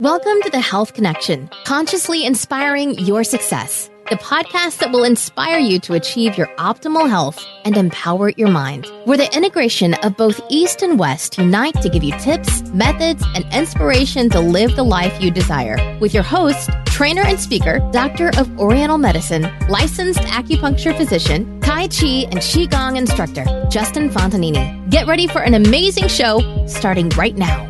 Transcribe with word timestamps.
Welcome 0.00 0.40
to 0.44 0.50
the 0.50 0.60
Health 0.60 0.94
Connection, 0.94 1.50
consciously 1.66 2.24
inspiring 2.24 2.98
your 3.00 3.22
success. 3.22 3.90
The 4.08 4.16
podcast 4.16 4.78
that 4.78 4.92
will 4.92 5.04
inspire 5.04 5.58
you 5.58 5.78
to 5.80 5.92
achieve 5.92 6.38
your 6.38 6.46
optimal 6.56 7.06
health 7.06 7.44
and 7.66 7.76
empower 7.76 8.30
your 8.30 8.48
mind. 8.48 8.90
Where 9.04 9.18
the 9.18 9.30
integration 9.36 9.92
of 9.92 10.16
both 10.16 10.40
East 10.48 10.80
and 10.80 10.98
West 10.98 11.36
unite 11.36 11.82
to 11.82 11.90
give 11.90 12.02
you 12.02 12.18
tips, 12.18 12.62
methods, 12.70 13.22
and 13.34 13.44
inspiration 13.52 14.30
to 14.30 14.40
live 14.40 14.74
the 14.74 14.84
life 14.84 15.20
you 15.20 15.30
desire. 15.30 15.76
With 16.00 16.14
your 16.14 16.22
host, 16.22 16.70
trainer 16.86 17.22
and 17.22 17.38
speaker, 17.38 17.86
doctor 17.92 18.30
of 18.38 18.58
Oriental 18.58 18.96
medicine, 18.96 19.50
licensed 19.68 20.20
acupuncture 20.20 20.96
physician, 20.96 21.60
Tai 21.60 21.88
Chi 21.88 22.24
and 22.30 22.38
Qigong 22.38 22.96
instructor, 22.96 23.44
Justin 23.70 24.08
Fontanini. 24.08 24.88
Get 24.88 25.06
ready 25.06 25.26
for 25.26 25.42
an 25.42 25.52
amazing 25.52 26.08
show 26.08 26.40
starting 26.66 27.10
right 27.10 27.36
now. 27.36 27.69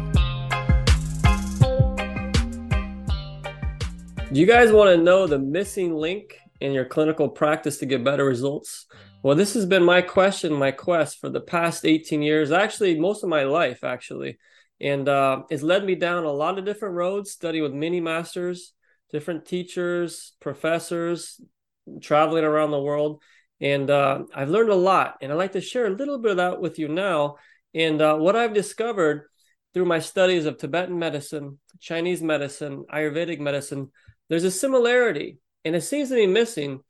Do 4.33 4.39
you 4.39 4.47
guys 4.47 4.71
want 4.71 4.91
to 4.91 5.03
know 5.03 5.27
the 5.27 5.41
missing 5.41 5.93
link 5.93 6.39
in 6.61 6.71
your 6.71 6.85
clinical 6.85 7.29
practice 7.29 7.79
to 7.79 7.87
get 7.87 8.05
better 8.05 8.25
results? 8.25 8.87
Well, 9.25 9.35
this 9.35 9.55
has 9.55 9.67
been 9.67 9.83
my 9.83 10.03
question, 10.03 10.53
my 10.53 10.71
quest 10.71 11.21
for 11.21 11.29
the 11.29 11.41
past 11.41 11.85
18 11.85 12.23
years, 12.23 12.53
actually, 12.53 12.97
most 13.01 13.25
of 13.25 13.29
my 13.29 13.43
life, 13.43 13.83
actually. 13.83 14.39
And 14.81 15.09
uh, 15.09 15.43
it's 15.51 15.65
led 15.65 15.85
me 15.85 15.97
down 15.97 16.23
a 16.23 16.31
lot 16.31 16.61
of 16.61 16.65
different 16.65 16.95
roads, 16.95 17.33
studying 17.33 17.65
with 17.65 17.75
many 17.75 17.99
masters, 17.99 18.73
different 19.11 19.47
teachers, 19.47 20.35
professors, 20.39 21.41
traveling 22.01 22.45
around 22.45 22.71
the 22.71 22.81
world. 22.81 23.21
And 23.61 23.91
uh, 23.91 24.23
I've 24.33 24.49
learned 24.49 24.71
a 24.71 24.77
lot. 24.77 25.17
And 25.21 25.33
I'd 25.33 25.39
like 25.39 25.53
to 25.53 25.61
share 25.61 25.87
a 25.87 25.97
little 25.97 26.19
bit 26.19 26.31
of 26.31 26.37
that 26.37 26.61
with 26.61 26.79
you 26.79 26.87
now. 26.87 27.39
And 27.75 28.01
uh, 28.01 28.15
what 28.15 28.37
I've 28.37 28.55
discovered 28.55 29.25
through 29.75 29.87
my 29.87 29.99
studies 29.99 30.47
of 30.47 30.57
Tibetan 30.57 31.01
medicine, 31.01 31.59
Chinese 31.81 32.23
medicine, 32.23 32.85
Ayurvedic 32.93 33.41
medicine, 33.41 33.91
there's 34.31 34.45
a 34.45 34.51
similarity 34.51 35.39
and 35.65 35.77
it 35.77 35.83
seems 35.83 36.09
to 36.09 36.15
be 36.15 36.27
missing. 36.27 36.81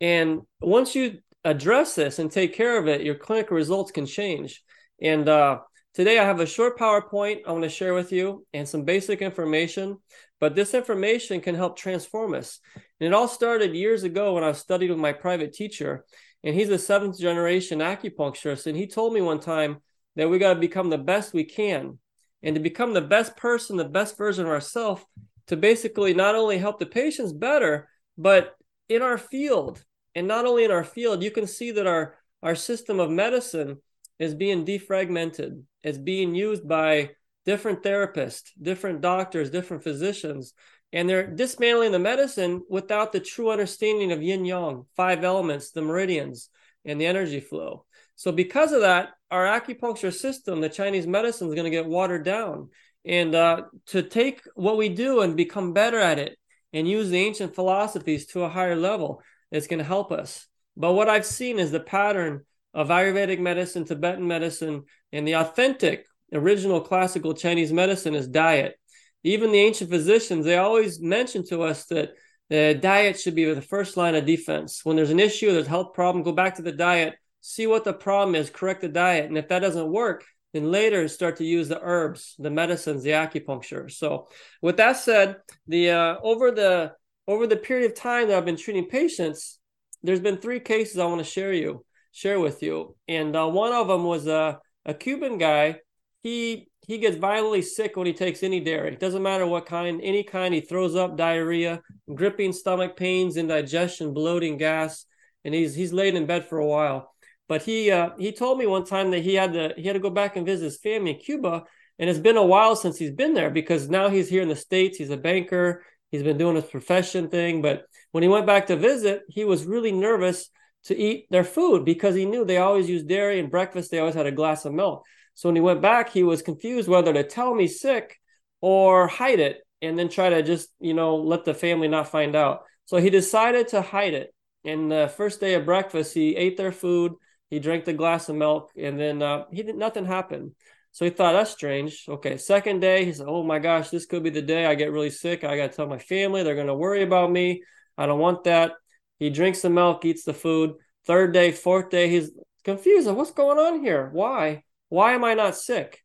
And 0.00 0.42
once 0.62 0.94
you 0.94 1.18
address 1.44 1.94
this 1.94 2.18
and 2.18 2.32
take 2.32 2.54
care 2.54 2.78
of 2.78 2.88
it, 2.88 3.02
your 3.02 3.16
clinical 3.16 3.56
results 3.56 3.90
can 3.90 4.06
change. 4.06 4.62
And 5.02 5.28
uh, 5.28 5.58
today 5.92 6.18
I 6.18 6.24
have 6.24 6.40
a 6.40 6.46
short 6.46 6.78
PowerPoint 6.78 7.40
I 7.46 7.52
want 7.52 7.64
to 7.64 7.68
share 7.68 7.92
with 7.92 8.12
you 8.12 8.46
and 8.54 8.66
some 8.66 8.84
basic 8.84 9.20
information. 9.20 9.98
But 10.40 10.54
this 10.54 10.72
information 10.72 11.40
can 11.40 11.54
help 11.54 11.76
transform 11.76 12.34
us. 12.34 12.60
And 12.74 13.08
it 13.08 13.12
all 13.12 13.28
started 13.28 13.74
years 13.74 14.04
ago 14.04 14.34
when 14.34 14.44
I 14.44 14.52
studied 14.52 14.90
with 14.90 14.98
my 14.98 15.12
private 15.12 15.52
teacher. 15.52 16.04
And 16.44 16.54
he's 16.54 16.70
a 16.70 16.78
seventh 16.78 17.18
generation 17.18 17.80
acupuncturist. 17.80 18.66
And 18.66 18.76
he 18.76 18.86
told 18.86 19.14
me 19.14 19.20
one 19.20 19.40
time 19.40 19.78
that 20.16 20.28
we 20.28 20.38
got 20.38 20.54
to 20.54 20.60
become 20.60 20.90
the 20.90 20.98
best 20.98 21.34
we 21.34 21.44
can. 21.44 21.98
And 22.42 22.54
to 22.54 22.60
become 22.60 22.92
the 22.92 23.00
best 23.00 23.36
person, 23.36 23.76
the 23.76 23.84
best 23.84 24.18
version 24.18 24.44
of 24.44 24.52
ourselves, 24.52 25.02
to 25.48 25.56
basically 25.56 26.14
not 26.14 26.34
only 26.34 26.58
help 26.58 26.78
the 26.78 26.86
patients 26.86 27.32
better, 27.32 27.88
but 28.16 28.56
in 28.88 29.02
our 29.02 29.18
field. 29.18 29.84
And 30.14 30.28
not 30.28 30.46
only 30.46 30.64
in 30.64 30.70
our 30.70 30.84
field, 30.84 31.22
you 31.22 31.30
can 31.30 31.46
see 31.46 31.72
that 31.72 31.86
our, 31.86 32.16
our 32.42 32.54
system 32.54 33.00
of 33.00 33.10
medicine 33.10 33.78
is 34.18 34.34
being 34.34 34.64
defragmented. 34.64 35.62
It's 35.82 35.98
being 35.98 36.34
used 36.34 36.66
by 36.66 37.10
different 37.44 37.82
therapists, 37.82 38.50
different 38.60 39.00
doctors, 39.00 39.50
different 39.50 39.82
physicians, 39.82 40.54
and 40.92 41.08
they're 41.08 41.26
dismantling 41.26 41.92
the 41.92 41.98
medicine 41.98 42.62
without 42.68 43.12
the 43.12 43.20
true 43.20 43.50
understanding 43.50 44.12
of 44.12 44.22
yin 44.22 44.44
yang, 44.44 44.86
five 44.96 45.24
elements, 45.24 45.72
the 45.72 45.82
meridians, 45.82 46.48
and 46.84 47.00
the 47.00 47.06
energy 47.06 47.40
flow. 47.40 47.84
So, 48.14 48.30
because 48.30 48.72
of 48.72 48.82
that, 48.82 49.10
our 49.30 49.44
acupuncture 49.44 50.12
system, 50.12 50.60
the 50.60 50.68
Chinese 50.68 51.06
medicine, 51.06 51.48
is 51.48 51.54
going 51.54 51.64
to 51.64 51.70
get 51.70 51.86
watered 51.86 52.24
down 52.24 52.68
and 53.04 53.34
uh, 53.34 53.62
to 53.86 54.02
take 54.02 54.42
what 54.54 54.76
we 54.76 54.88
do 54.88 55.20
and 55.20 55.36
become 55.36 55.72
better 55.72 55.98
at 55.98 56.18
it 56.18 56.38
and 56.72 56.88
use 56.88 57.10
the 57.10 57.18
ancient 57.18 57.54
philosophies 57.54 58.26
to 58.26 58.42
a 58.42 58.48
higher 58.48 58.76
level 58.76 59.22
it's 59.50 59.68
going 59.68 59.78
to 59.78 59.84
help 59.84 60.10
us. 60.10 60.46
But 60.76 60.94
what 60.94 61.08
i've 61.08 61.26
seen 61.26 61.58
is 61.58 61.70
the 61.70 61.80
pattern 61.80 62.44
of 62.72 62.88
ayurvedic 62.88 63.38
medicine 63.38 63.84
tibetan 63.84 64.26
medicine 64.26 64.84
and 65.12 65.28
the 65.28 65.36
authentic 65.36 66.06
original 66.32 66.80
classical 66.80 67.34
chinese 67.34 67.72
medicine 67.72 68.14
is 68.14 68.26
diet. 68.26 68.76
Even 69.22 69.52
the 69.52 69.60
ancient 69.60 69.90
physicians 69.90 70.44
they 70.44 70.56
always 70.56 71.00
mention 71.00 71.46
to 71.46 71.62
us 71.62 71.84
that 71.86 72.14
the 72.50 72.76
diet 72.80 73.18
should 73.18 73.34
be 73.34 73.52
the 73.52 73.62
first 73.62 73.96
line 73.96 74.14
of 74.14 74.26
defense. 74.26 74.84
When 74.84 74.96
there's 74.96 75.10
an 75.10 75.20
issue 75.20 75.52
there's 75.52 75.66
a 75.66 75.70
health 75.70 75.94
problem 75.94 76.24
go 76.24 76.32
back 76.32 76.56
to 76.56 76.62
the 76.62 76.72
diet 76.72 77.14
see 77.40 77.66
what 77.66 77.84
the 77.84 77.92
problem 77.92 78.34
is 78.34 78.48
correct 78.48 78.80
the 78.80 78.88
diet. 78.88 79.26
And 79.26 79.36
if 79.36 79.48
that 79.48 79.58
doesn't 79.58 79.92
work 79.92 80.24
then 80.54 80.70
later 80.70 81.08
start 81.08 81.36
to 81.36 81.44
use 81.44 81.68
the 81.68 81.80
herbs, 81.82 82.36
the 82.38 82.50
medicines, 82.50 83.02
the 83.02 83.10
acupuncture. 83.10 83.90
So, 83.90 84.28
with 84.62 84.76
that 84.76 84.96
said, 84.96 85.36
the 85.66 85.90
uh, 85.90 86.16
over 86.22 86.52
the 86.52 86.92
over 87.26 87.46
the 87.46 87.56
period 87.56 87.90
of 87.90 87.96
time 87.96 88.28
that 88.28 88.38
I've 88.38 88.44
been 88.44 88.56
treating 88.56 88.86
patients, 88.86 89.58
there's 90.02 90.20
been 90.20 90.36
three 90.36 90.60
cases 90.60 90.98
I 90.98 91.06
want 91.06 91.18
to 91.18 91.30
share 91.30 91.52
you 91.52 91.84
share 92.12 92.38
with 92.38 92.62
you, 92.62 92.94
and 93.08 93.34
uh, 93.34 93.48
one 93.48 93.72
of 93.72 93.88
them 93.88 94.04
was 94.04 94.26
a 94.28 94.60
a 94.86 94.94
Cuban 94.94 95.38
guy. 95.38 95.80
He 96.22 96.70
he 96.86 96.98
gets 96.98 97.16
violently 97.16 97.62
sick 97.62 97.96
when 97.96 98.06
he 98.06 98.12
takes 98.12 98.44
any 98.44 98.60
dairy. 98.60 98.92
It 98.92 99.00
doesn't 99.00 99.22
matter 99.22 99.46
what 99.46 99.66
kind, 99.66 100.00
any 100.02 100.22
kind. 100.22 100.54
He 100.54 100.60
throws 100.60 100.94
up 100.94 101.16
diarrhea, 101.16 101.82
gripping 102.14 102.52
stomach 102.52 102.96
pains, 102.96 103.36
indigestion, 103.36 104.14
bloating, 104.14 104.56
gas, 104.56 105.04
and 105.44 105.52
he's 105.52 105.74
he's 105.74 105.92
laid 105.92 106.14
in 106.14 106.26
bed 106.26 106.48
for 106.48 106.58
a 106.58 106.66
while. 106.66 107.13
But 107.48 107.62
he 107.62 107.90
uh, 107.90 108.10
he 108.18 108.32
told 108.32 108.58
me 108.58 108.66
one 108.66 108.84
time 108.84 109.10
that 109.10 109.22
he 109.22 109.34
had 109.34 109.52
to 109.52 109.74
he 109.76 109.84
had 109.84 109.94
to 109.94 110.00
go 110.00 110.10
back 110.10 110.36
and 110.36 110.46
visit 110.46 110.64
his 110.64 110.78
family 110.78 111.12
in 111.12 111.18
Cuba, 111.18 111.64
and 111.98 112.08
it's 112.08 112.18
been 112.18 112.36
a 112.36 112.44
while 112.44 112.74
since 112.76 112.96
he's 112.98 113.12
been 113.12 113.34
there 113.34 113.50
because 113.50 113.88
now 113.88 114.08
he's 114.08 114.28
here 114.28 114.42
in 114.42 114.48
the 114.48 114.56
states. 114.56 114.98
He's 114.98 115.10
a 115.10 115.16
banker. 115.16 115.84
He's 116.10 116.22
been 116.22 116.38
doing 116.38 116.54
his 116.54 116.64
profession 116.64 117.28
thing, 117.28 117.60
but 117.60 117.86
when 118.12 118.22
he 118.22 118.28
went 118.28 118.46
back 118.46 118.68
to 118.68 118.76
visit, 118.76 119.22
he 119.28 119.44
was 119.44 119.64
really 119.64 119.90
nervous 119.90 120.48
to 120.84 120.96
eat 120.96 121.26
their 121.30 121.44
food 121.44 121.84
because 121.84 122.14
he 122.14 122.24
knew 122.24 122.44
they 122.44 122.58
always 122.58 122.88
use 122.88 123.02
dairy 123.02 123.40
and 123.40 123.50
breakfast. 123.50 123.90
They 123.90 123.98
always 123.98 124.14
had 124.14 124.26
a 124.26 124.32
glass 124.32 124.64
of 124.64 124.72
milk. 124.72 125.04
So 125.34 125.48
when 125.48 125.56
he 125.56 125.62
went 125.62 125.82
back, 125.82 126.10
he 126.10 126.22
was 126.22 126.42
confused 126.42 126.88
whether 126.88 127.12
to 127.12 127.24
tell 127.24 127.54
me 127.54 127.66
sick 127.66 128.16
or 128.60 129.08
hide 129.08 129.40
it 129.40 129.62
and 129.82 129.98
then 129.98 130.08
try 130.08 130.30
to 130.30 130.42
just 130.42 130.68
you 130.80 130.94
know 130.94 131.16
let 131.16 131.44
the 131.44 131.54
family 131.54 131.88
not 131.88 132.08
find 132.10 132.36
out. 132.36 132.62
So 132.86 132.98
he 132.98 133.10
decided 133.10 133.68
to 133.68 133.82
hide 133.82 134.14
it. 134.14 134.32
And 134.64 134.90
the 134.90 135.12
first 135.14 135.40
day 135.40 135.54
of 135.54 135.66
breakfast, 135.66 136.14
he 136.14 136.36
ate 136.36 136.56
their 136.56 136.72
food 136.72 137.14
he 137.54 137.60
drank 137.60 137.84
the 137.84 137.92
glass 137.92 138.28
of 138.28 138.36
milk, 138.36 138.70
and 138.76 138.98
then 138.98 139.22
uh, 139.22 139.44
he 139.52 139.62
did 139.62 139.76
nothing 139.76 140.04
happened. 140.04 140.52
So 140.90 141.04
he 141.04 141.10
thought 141.10 141.32
that's 141.32 141.50
strange. 141.50 142.04
Okay, 142.08 142.36
second 142.36 142.80
day, 142.80 143.04
he 143.04 143.12
said, 143.12 143.26
"Oh 143.28 143.42
my 143.42 143.58
gosh, 143.58 143.90
this 143.90 144.06
could 144.06 144.22
be 144.22 144.30
the 144.30 144.42
day 144.42 144.66
I 144.66 144.74
get 144.74 144.92
really 144.92 145.10
sick. 145.10 145.44
I 145.44 145.56
got 145.56 145.70
to 145.70 145.76
tell 145.76 145.86
my 145.86 145.98
family. 145.98 146.42
They're 146.42 146.54
going 146.54 146.74
to 146.74 146.74
worry 146.74 147.02
about 147.02 147.30
me. 147.30 147.62
I 147.96 148.06
don't 148.06 148.20
want 148.20 148.44
that." 148.44 148.72
He 149.18 149.30
drinks 149.30 149.62
the 149.62 149.70
milk, 149.70 150.04
eats 150.04 150.24
the 150.24 150.34
food. 150.34 150.74
Third 151.06 151.32
day, 151.32 151.52
fourth 151.52 151.90
day, 151.90 152.08
he's 152.08 152.30
confused. 152.64 153.08
What's 153.08 153.30
going 153.30 153.58
on 153.58 153.80
here? 153.80 154.10
Why? 154.12 154.64
Why 154.88 155.12
am 155.12 155.24
I 155.24 155.34
not 155.34 155.56
sick? 155.56 156.02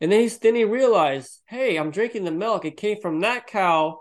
And 0.00 0.10
then 0.10 0.20
he 0.20 0.28
then 0.28 0.54
he 0.54 0.64
realized, 0.64 1.42
hey, 1.46 1.76
I'm 1.76 1.90
drinking 1.90 2.24
the 2.24 2.30
milk. 2.30 2.64
It 2.64 2.76
came 2.76 3.00
from 3.00 3.20
that 3.20 3.46
cow 3.46 4.00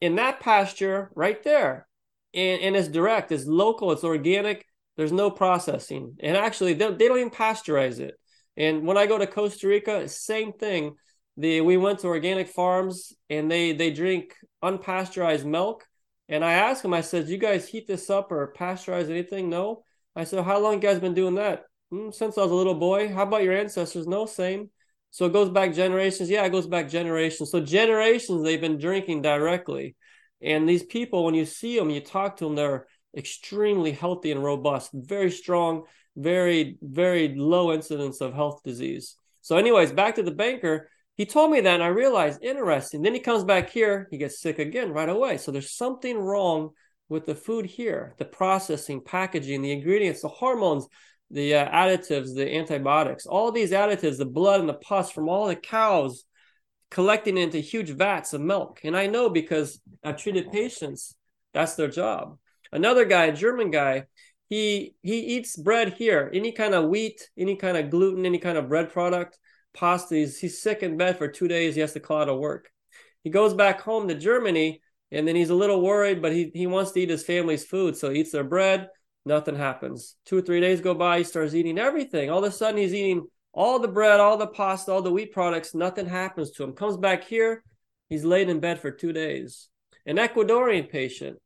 in 0.00 0.16
that 0.16 0.40
pasture 0.40 1.10
right 1.14 1.42
there. 1.42 1.86
And, 2.34 2.60
and 2.62 2.76
it's 2.76 2.88
direct, 2.88 3.32
it's 3.32 3.46
local, 3.46 3.92
it's 3.92 4.04
organic. 4.04 4.66
There's 5.00 5.12
no 5.12 5.30
processing, 5.30 6.16
and 6.20 6.36
actually, 6.36 6.74
they, 6.74 6.90
they 6.92 7.08
don't 7.08 7.16
even 7.16 7.30
pasteurize 7.30 8.00
it. 8.00 8.14
And 8.58 8.86
when 8.86 8.98
I 8.98 9.06
go 9.06 9.16
to 9.16 9.26
Costa 9.26 9.66
Rica, 9.66 10.06
same 10.08 10.52
thing. 10.52 10.96
The 11.38 11.62
we 11.62 11.78
went 11.78 12.00
to 12.00 12.08
organic 12.08 12.48
farms, 12.48 13.14
and 13.30 13.50
they 13.50 13.72
they 13.72 13.92
drink 13.92 14.36
unpasteurized 14.62 15.46
milk. 15.46 15.86
And 16.28 16.44
I 16.44 16.52
asked 16.52 16.82
them, 16.82 16.92
I 16.92 17.00
said, 17.00 17.28
"You 17.30 17.38
guys 17.38 17.66
heat 17.66 17.86
this 17.86 18.10
up 18.10 18.30
or 18.30 18.52
pasteurize 18.52 19.08
anything?" 19.08 19.48
No. 19.48 19.84
I 20.14 20.24
said, 20.24 20.44
"How 20.44 20.58
long 20.58 20.74
you 20.74 20.80
guys 20.80 20.98
been 20.98 21.14
doing 21.14 21.36
that?" 21.36 21.64
Mm, 21.90 22.12
Since 22.12 22.36
I 22.36 22.42
was 22.42 22.50
a 22.50 22.54
little 22.54 22.74
boy. 22.74 23.08
How 23.08 23.22
about 23.22 23.42
your 23.42 23.56
ancestors? 23.56 24.06
No, 24.06 24.26
same. 24.26 24.68
So 25.12 25.24
it 25.24 25.32
goes 25.32 25.48
back 25.48 25.72
generations. 25.72 26.28
Yeah, 26.28 26.44
it 26.44 26.50
goes 26.50 26.66
back 26.66 26.90
generations. 26.90 27.50
So 27.50 27.60
generations 27.60 28.44
they've 28.44 28.60
been 28.60 28.78
drinking 28.78 29.22
directly. 29.22 29.96
And 30.42 30.68
these 30.68 30.82
people, 30.82 31.24
when 31.24 31.34
you 31.34 31.46
see 31.46 31.78
them, 31.78 31.88
you 31.88 32.00
talk 32.00 32.36
to 32.36 32.44
them, 32.44 32.54
they're 32.54 32.86
extremely 33.16 33.92
healthy 33.92 34.32
and 34.32 34.42
robust, 34.42 34.90
very 34.92 35.30
strong, 35.30 35.84
very, 36.16 36.78
very 36.82 37.34
low 37.34 37.72
incidence 37.72 38.20
of 38.20 38.34
health 38.34 38.62
disease. 38.64 39.16
So, 39.40 39.56
anyways, 39.56 39.92
back 39.92 40.16
to 40.16 40.22
the 40.22 40.30
banker. 40.30 40.88
He 41.16 41.26
told 41.26 41.50
me 41.50 41.60
that, 41.60 41.74
and 41.74 41.82
I 41.82 41.88
realized 41.88 42.42
interesting. 42.42 43.02
Then 43.02 43.14
he 43.14 43.20
comes 43.20 43.44
back 43.44 43.70
here, 43.70 44.08
he 44.10 44.16
gets 44.16 44.40
sick 44.40 44.58
again 44.58 44.92
right 44.92 45.08
away. 45.08 45.36
So, 45.36 45.50
there's 45.50 45.72
something 45.72 46.18
wrong 46.18 46.70
with 47.08 47.26
the 47.26 47.34
food 47.34 47.66
here 47.66 48.14
the 48.18 48.24
processing, 48.24 49.02
packaging, 49.02 49.62
the 49.62 49.72
ingredients, 49.72 50.22
the 50.22 50.28
hormones, 50.28 50.86
the 51.30 51.54
uh, 51.54 51.70
additives, 51.70 52.34
the 52.34 52.56
antibiotics, 52.56 53.26
all 53.26 53.52
these 53.52 53.72
additives, 53.72 54.18
the 54.18 54.24
blood 54.24 54.60
and 54.60 54.68
the 54.68 54.74
pus 54.74 55.10
from 55.10 55.28
all 55.28 55.46
the 55.46 55.56
cows 55.56 56.24
collecting 56.90 57.38
into 57.38 57.58
huge 57.58 57.90
vats 57.90 58.32
of 58.32 58.40
milk. 58.40 58.80
And 58.84 58.96
I 58.96 59.06
know 59.06 59.30
because 59.30 59.80
I've 60.02 60.16
treated 60.16 60.50
patients, 60.50 61.14
that's 61.52 61.74
their 61.74 61.88
job. 61.88 62.38
Another 62.72 63.04
guy, 63.04 63.26
a 63.26 63.32
German 63.36 63.70
guy, 63.70 64.06
he 64.48 64.94
he 65.02 65.20
eats 65.36 65.56
bread 65.56 65.94
here, 65.94 66.30
any 66.32 66.52
kind 66.52 66.74
of 66.74 66.88
wheat, 66.88 67.28
any 67.38 67.56
kind 67.56 67.76
of 67.76 67.90
gluten, 67.90 68.26
any 68.26 68.38
kind 68.38 68.58
of 68.58 68.68
bread 68.68 68.92
product, 68.92 69.38
pasta. 69.74 70.16
He's, 70.16 70.38
he's 70.38 70.60
sick 70.60 70.82
in 70.82 70.96
bed 70.96 71.18
for 71.18 71.28
two 71.28 71.48
days. 71.48 71.74
He 71.74 71.80
has 71.80 71.92
to 71.92 72.00
call 72.00 72.22
out 72.22 72.28
of 72.28 72.38
work. 72.38 72.70
He 73.22 73.30
goes 73.30 73.54
back 73.54 73.80
home 73.80 74.08
to 74.08 74.14
Germany 74.14 74.80
and 75.12 75.26
then 75.26 75.36
he's 75.36 75.50
a 75.50 75.54
little 75.54 75.82
worried, 75.82 76.22
but 76.22 76.32
he, 76.32 76.50
he 76.54 76.66
wants 76.66 76.92
to 76.92 77.00
eat 77.00 77.10
his 77.10 77.24
family's 77.24 77.64
food. 77.64 77.96
So 77.96 78.10
he 78.10 78.20
eats 78.20 78.32
their 78.32 78.44
bread, 78.44 78.88
nothing 79.24 79.56
happens. 79.56 80.16
Two 80.24 80.38
or 80.38 80.42
three 80.42 80.60
days 80.60 80.80
go 80.80 80.94
by, 80.94 81.18
he 81.18 81.24
starts 81.24 81.54
eating 81.54 81.78
everything. 81.78 82.30
All 82.30 82.38
of 82.38 82.44
a 82.44 82.52
sudden, 82.52 82.80
he's 82.80 82.94
eating 82.94 83.26
all 83.52 83.78
the 83.80 83.88
bread, 83.88 84.20
all 84.20 84.36
the 84.36 84.46
pasta, 84.46 84.92
all 84.92 85.02
the 85.02 85.12
wheat 85.12 85.32
products. 85.32 85.74
Nothing 85.74 86.06
happens 86.06 86.52
to 86.52 86.64
him. 86.64 86.74
Comes 86.74 86.96
back 86.96 87.24
here, 87.24 87.64
he's 88.08 88.24
laid 88.24 88.48
in 88.48 88.60
bed 88.60 88.80
for 88.80 88.90
two 88.90 89.12
days. 89.12 89.68
An 90.06 90.16
Ecuadorian 90.16 90.88
patient, 90.88 91.38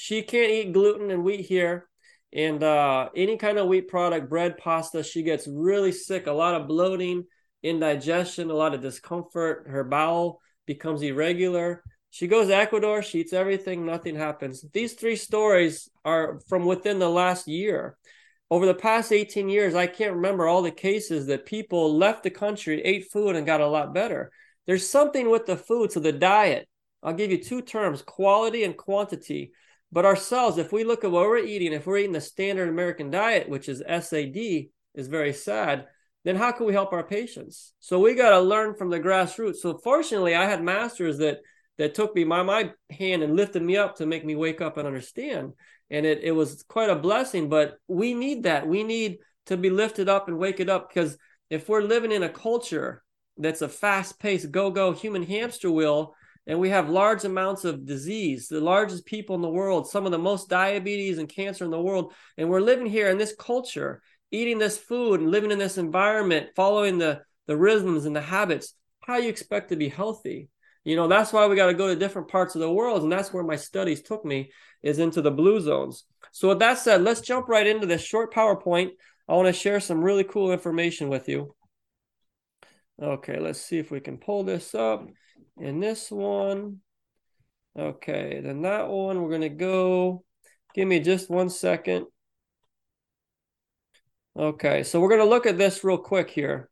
she 0.00 0.22
can't 0.22 0.52
eat 0.52 0.72
gluten 0.72 1.10
and 1.10 1.24
wheat 1.24 1.40
here. 1.40 1.88
And 2.32 2.62
uh, 2.62 3.08
any 3.16 3.36
kind 3.36 3.58
of 3.58 3.66
wheat 3.66 3.88
product, 3.88 4.30
bread, 4.30 4.56
pasta, 4.56 5.02
she 5.02 5.24
gets 5.24 5.48
really 5.48 5.90
sick, 5.90 6.28
a 6.28 6.32
lot 6.32 6.54
of 6.54 6.68
bloating, 6.68 7.24
indigestion, 7.64 8.48
a 8.48 8.54
lot 8.54 8.74
of 8.74 8.80
discomfort. 8.80 9.66
Her 9.66 9.82
bowel 9.82 10.40
becomes 10.66 11.02
irregular. 11.02 11.82
She 12.10 12.28
goes 12.28 12.46
to 12.46 12.54
Ecuador, 12.54 13.02
she 13.02 13.22
eats 13.22 13.32
everything, 13.32 13.84
nothing 13.84 14.14
happens. 14.14 14.64
These 14.72 14.92
three 14.92 15.16
stories 15.16 15.88
are 16.04 16.38
from 16.48 16.64
within 16.64 17.00
the 17.00 17.10
last 17.10 17.48
year. 17.48 17.98
Over 18.52 18.66
the 18.66 18.74
past 18.74 19.10
18 19.10 19.48
years, 19.48 19.74
I 19.74 19.88
can't 19.88 20.14
remember 20.14 20.46
all 20.46 20.62
the 20.62 20.70
cases 20.70 21.26
that 21.26 21.44
people 21.44 21.98
left 21.98 22.22
the 22.22 22.30
country, 22.30 22.80
ate 22.82 23.10
food, 23.10 23.34
and 23.34 23.44
got 23.44 23.60
a 23.60 23.66
lot 23.66 23.94
better. 23.94 24.30
There's 24.64 24.88
something 24.88 25.28
with 25.28 25.46
the 25.46 25.56
food, 25.56 25.90
so 25.90 25.98
the 25.98 26.12
diet. 26.12 26.68
I'll 27.02 27.14
give 27.14 27.32
you 27.32 27.42
two 27.42 27.62
terms 27.62 28.00
quality 28.00 28.62
and 28.62 28.76
quantity. 28.76 29.50
But 29.90 30.04
ourselves, 30.04 30.58
if 30.58 30.72
we 30.72 30.84
look 30.84 31.04
at 31.04 31.10
what 31.10 31.26
we're 31.26 31.38
eating, 31.38 31.72
if 31.72 31.86
we're 31.86 31.98
eating 31.98 32.12
the 32.12 32.20
standard 32.20 32.68
American 32.68 33.10
diet, 33.10 33.48
which 33.48 33.68
is 33.68 33.82
SAD, 33.86 34.36
is 34.94 35.08
very 35.08 35.32
sad, 35.32 35.86
then 36.24 36.36
how 36.36 36.52
can 36.52 36.66
we 36.66 36.72
help 36.72 36.92
our 36.92 37.04
patients? 37.04 37.72
So 37.80 37.98
we 37.98 38.14
got 38.14 38.30
to 38.30 38.40
learn 38.40 38.74
from 38.74 38.90
the 38.90 39.00
grassroots. 39.00 39.56
So 39.56 39.78
fortunately, 39.78 40.34
I 40.34 40.44
had 40.44 40.62
masters 40.62 41.18
that 41.18 41.38
that 41.78 41.94
took 41.94 42.14
me 42.14 42.24
by 42.24 42.42
my 42.42 42.72
hand 42.90 43.22
and 43.22 43.36
lifted 43.36 43.62
me 43.62 43.76
up 43.76 43.96
to 43.96 44.06
make 44.06 44.24
me 44.24 44.34
wake 44.34 44.60
up 44.60 44.76
and 44.76 44.86
understand. 44.86 45.52
And 45.90 46.04
it, 46.04 46.20
it 46.22 46.32
was 46.32 46.64
quite 46.68 46.90
a 46.90 46.96
blessing, 46.96 47.48
but 47.48 47.78
we 47.86 48.14
need 48.14 48.42
that. 48.42 48.66
We 48.66 48.82
need 48.82 49.18
to 49.46 49.56
be 49.56 49.70
lifted 49.70 50.08
up 50.08 50.28
and 50.28 50.38
wake 50.38 50.60
it 50.60 50.68
up 50.68 50.88
because 50.88 51.16
if 51.48 51.68
we're 51.68 51.82
living 51.82 52.12
in 52.12 52.24
a 52.24 52.28
culture 52.28 53.02
that's 53.36 53.62
a 53.62 53.68
fast 53.68 54.18
paced, 54.18 54.50
go 54.50 54.70
go 54.70 54.92
human 54.92 55.22
hamster 55.22 55.70
wheel, 55.70 56.14
and 56.48 56.58
we 56.58 56.70
have 56.70 56.90
large 56.90 57.24
amounts 57.24 57.64
of 57.64 57.86
disease, 57.86 58.48
the 58.48 58.60
largest 58.60 59.06
people 59.06 59.36
in 59.36 59.42
the 59.42 59.48
world, 59.48 59.88
some 59.88 60.04
of 60.06 60.10
the 60.10 60.18
most 60.18 60.48
diabetes 60.48 61.18
and 61.18 61.28
cancer 61.28 61.64
in 61.64 61.70
the 61.70 61.80
world, 61.80 62.12
and 62.36 62.48
we're 62.48 62.60
living 62.60 62.86
here 62.86 63.08
in 63.10 63.18
this 63.18 63.36
culture, 63.38 64.02
eating 64.32 64.58
this 64.58 64.76
food 64.76 65.20
and 65.20 65.30
living 65.30 65.52
in 65.52 65.58
this 65.58 65.78
environment, 65.78 66.48
following 66.56 66.98
the, 66.98 67.20
the 67.46 67.56
rhythms 67.56 68.06
and 68.06 68.16
the 68.16 68.20
habits, 68.20 68.74
how 69.00 69.18
you 69.18 69.28
expect 69.28 69.68
to 69.68 69.76
be 69.76 69.88
healthy? 69.88 70.48
you 70.88 70.96
know 70.96 71.06
that's 71.06 71.34
why 71.34 71.46
we 71.46 71.54
got 71.54 71.66
to 71.66 71.74
go 71.74 71.88
to 71.88 71.96
different 71.96 72.28
parts 72.28 72.54
of 72.54 72.62
the 72.62 72.72
world 72.72 73.02
and 73.02 73.12
that's 73.12 73.30
where 73.30 73.44
my 73.44 73.56
studies 73.56 74.00
took 74.00 74.24
me 74.24 74.50
is 74.82 74.98
into 74.98 75.20
the 75.20 75.30
blue 75.30 75.60
zones. 75.60 76.04
So 76.32 76.48
with 76.48 76.60
that 76.60 76.78
said 76.78 77.02
let's 77.02 77.20
jump 77.20 77.46
right 77.46 77.66
into 77.66 77.86
this 77.86 78.02
short 78.02 78.32
powerpoint. 78.32 78.92
I 79.28 79.34
want 79.34 79.48
to 79.48 79.52
share 79.52 79.80
some 79.80 80.02
really 80.02 80.24
cool 80.24 80.50
information 80.50 81.10
with 81.10 81.28
you. 81.28 81.54
Okay 83.02 83.38
let's 83.38 83.60
see 83.60 83.78
if 83.78 83.90
we 83.90 84.00
can 84.00 84.16
pull 84.16 84.44
this 84.44 84.74
up 84.74 85.06
in 85.60 85.80
this 85.80 86.10
one 86.10 86.78
okay 87.78 88.40
then 88.42 88.62
that 88.62 88.88
one 88.88 89.22
we're 89.22 89.28
going 89.28 89.40
to 89.40 89.48
go 89.48 90.24
give 90.74 90.88
me 90.88 91.00
just 91.00 91.30
one 91.30 91.50
second 91.50 92.06
okay 94.36 94.82
so 94.82 95.00
we're 95.00 95.08
going 95.08 95.20
to 95.20 95.26
look 95.26 95.46
at 95.46 95.58
this 95.58 95.84
real 95.84 95.98
quick 95.98 96.30
here 96.30 96.68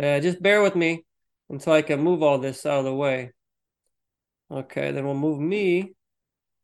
uh, 0.00 0.18
just 0.20 0.42
bear 0.42 0.60
with 0.62 0.74
me 0.74 1.04
until 1.48 1.72
I 1.72 1.82
can 1.82 2.00
move 2.00 2.22
all 2.22 2.38
this 2.38 2.66
out 2.66 2.80
of 2.80 2.84
the 2.84 2.94
way. 2.94 3.32
Okay, 4.50 4.90
then 4.90 5.04
we'll 5.04 5.14
move 5.14 5.40
me 5.40 5.94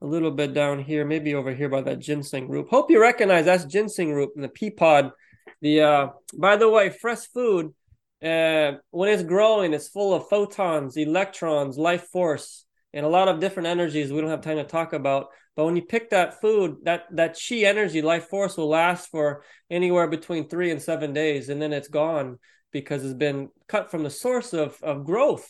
a 0.02 0.06
little 0.06 0.30
bit 0.30 0.52
down 0.54 0.82
here, 0.82 1.04
maybe 1.04 1.34
over 1.34 1.54
here 1.54 1.68
by 1.68 1.82
that 1.82 2.00
ginseng 2.00 2.48
root. 2.48 2.68
Hope 2.70 2.90
you 2.90 3.00
recognize 3.00 3.44
that's 3.44 3.64
ginseng 3.64 4.12
root 4.12 4.30
in 4.34 4.42
the 4.42 4.48
pea 4.48 4.70
pod. 4.70 5.12
The 5.60 5.80
uh, 5.82 6.08
by 6.36 6.56
the 6.56 6.68
way, 6.68 6.90
fresh 6.90 7.26
food, 7.26 7.74
uh, 8.22 8.72
when 8.90 9.08
it's 9.08 9.22
growing, 9.22 9.72
it's 9.72 9.88
full 9.88 10.14
of 10.14 10.28
photons, 10.28 10.96
electrons, 10.96 11.78
life 11.78 12.08
force, 12.08 12.66
and 12.92 13.06
a 13.06 13.08
lot 13.08 13.28
of 13.28 13.40
different 13.40 13.68
energies 13.68 14.12
we 14.12 14.20
don't 14.20 14.30
have 14.30 14.42
time 14.42 14.56
to 14.56 14.64
talk 14.64 14.92
about. 14.92 15.28
But 15.56 15.64
when 15.64 15.76
you 15.76 15.82
pick 15.82 16.10
that 16.10 16.40
food, 16.40 16.76
that 16.84 17.04
that 17.12 17.36
chi 17.36 17.56
energy, 17.56 18.02
life 18.02 18.28
force, 18.28 18.56
will 18.56 18.68
last 18.68 19.10
for 19.10 19.42
anywhere 19.70 20.06
between 20.06 20.48
three 20.48 20.70
and 20.70 20.80
seven 20.80 21.12
days, 21.12 21.48
and 21.48 21.60
then 21.60 21.72
it's 21.72 21.88
gone 21.88 22.38
because 22.72 23.04
it's 23.04 23.14
been 23.14 23.48
cut 23.68 23.90
from 23.90 24.02
the 24.02 24.10
source 24.10 24.52
of, 24.52 24.78
of 24.82 25.04
growth. 25.04 25.48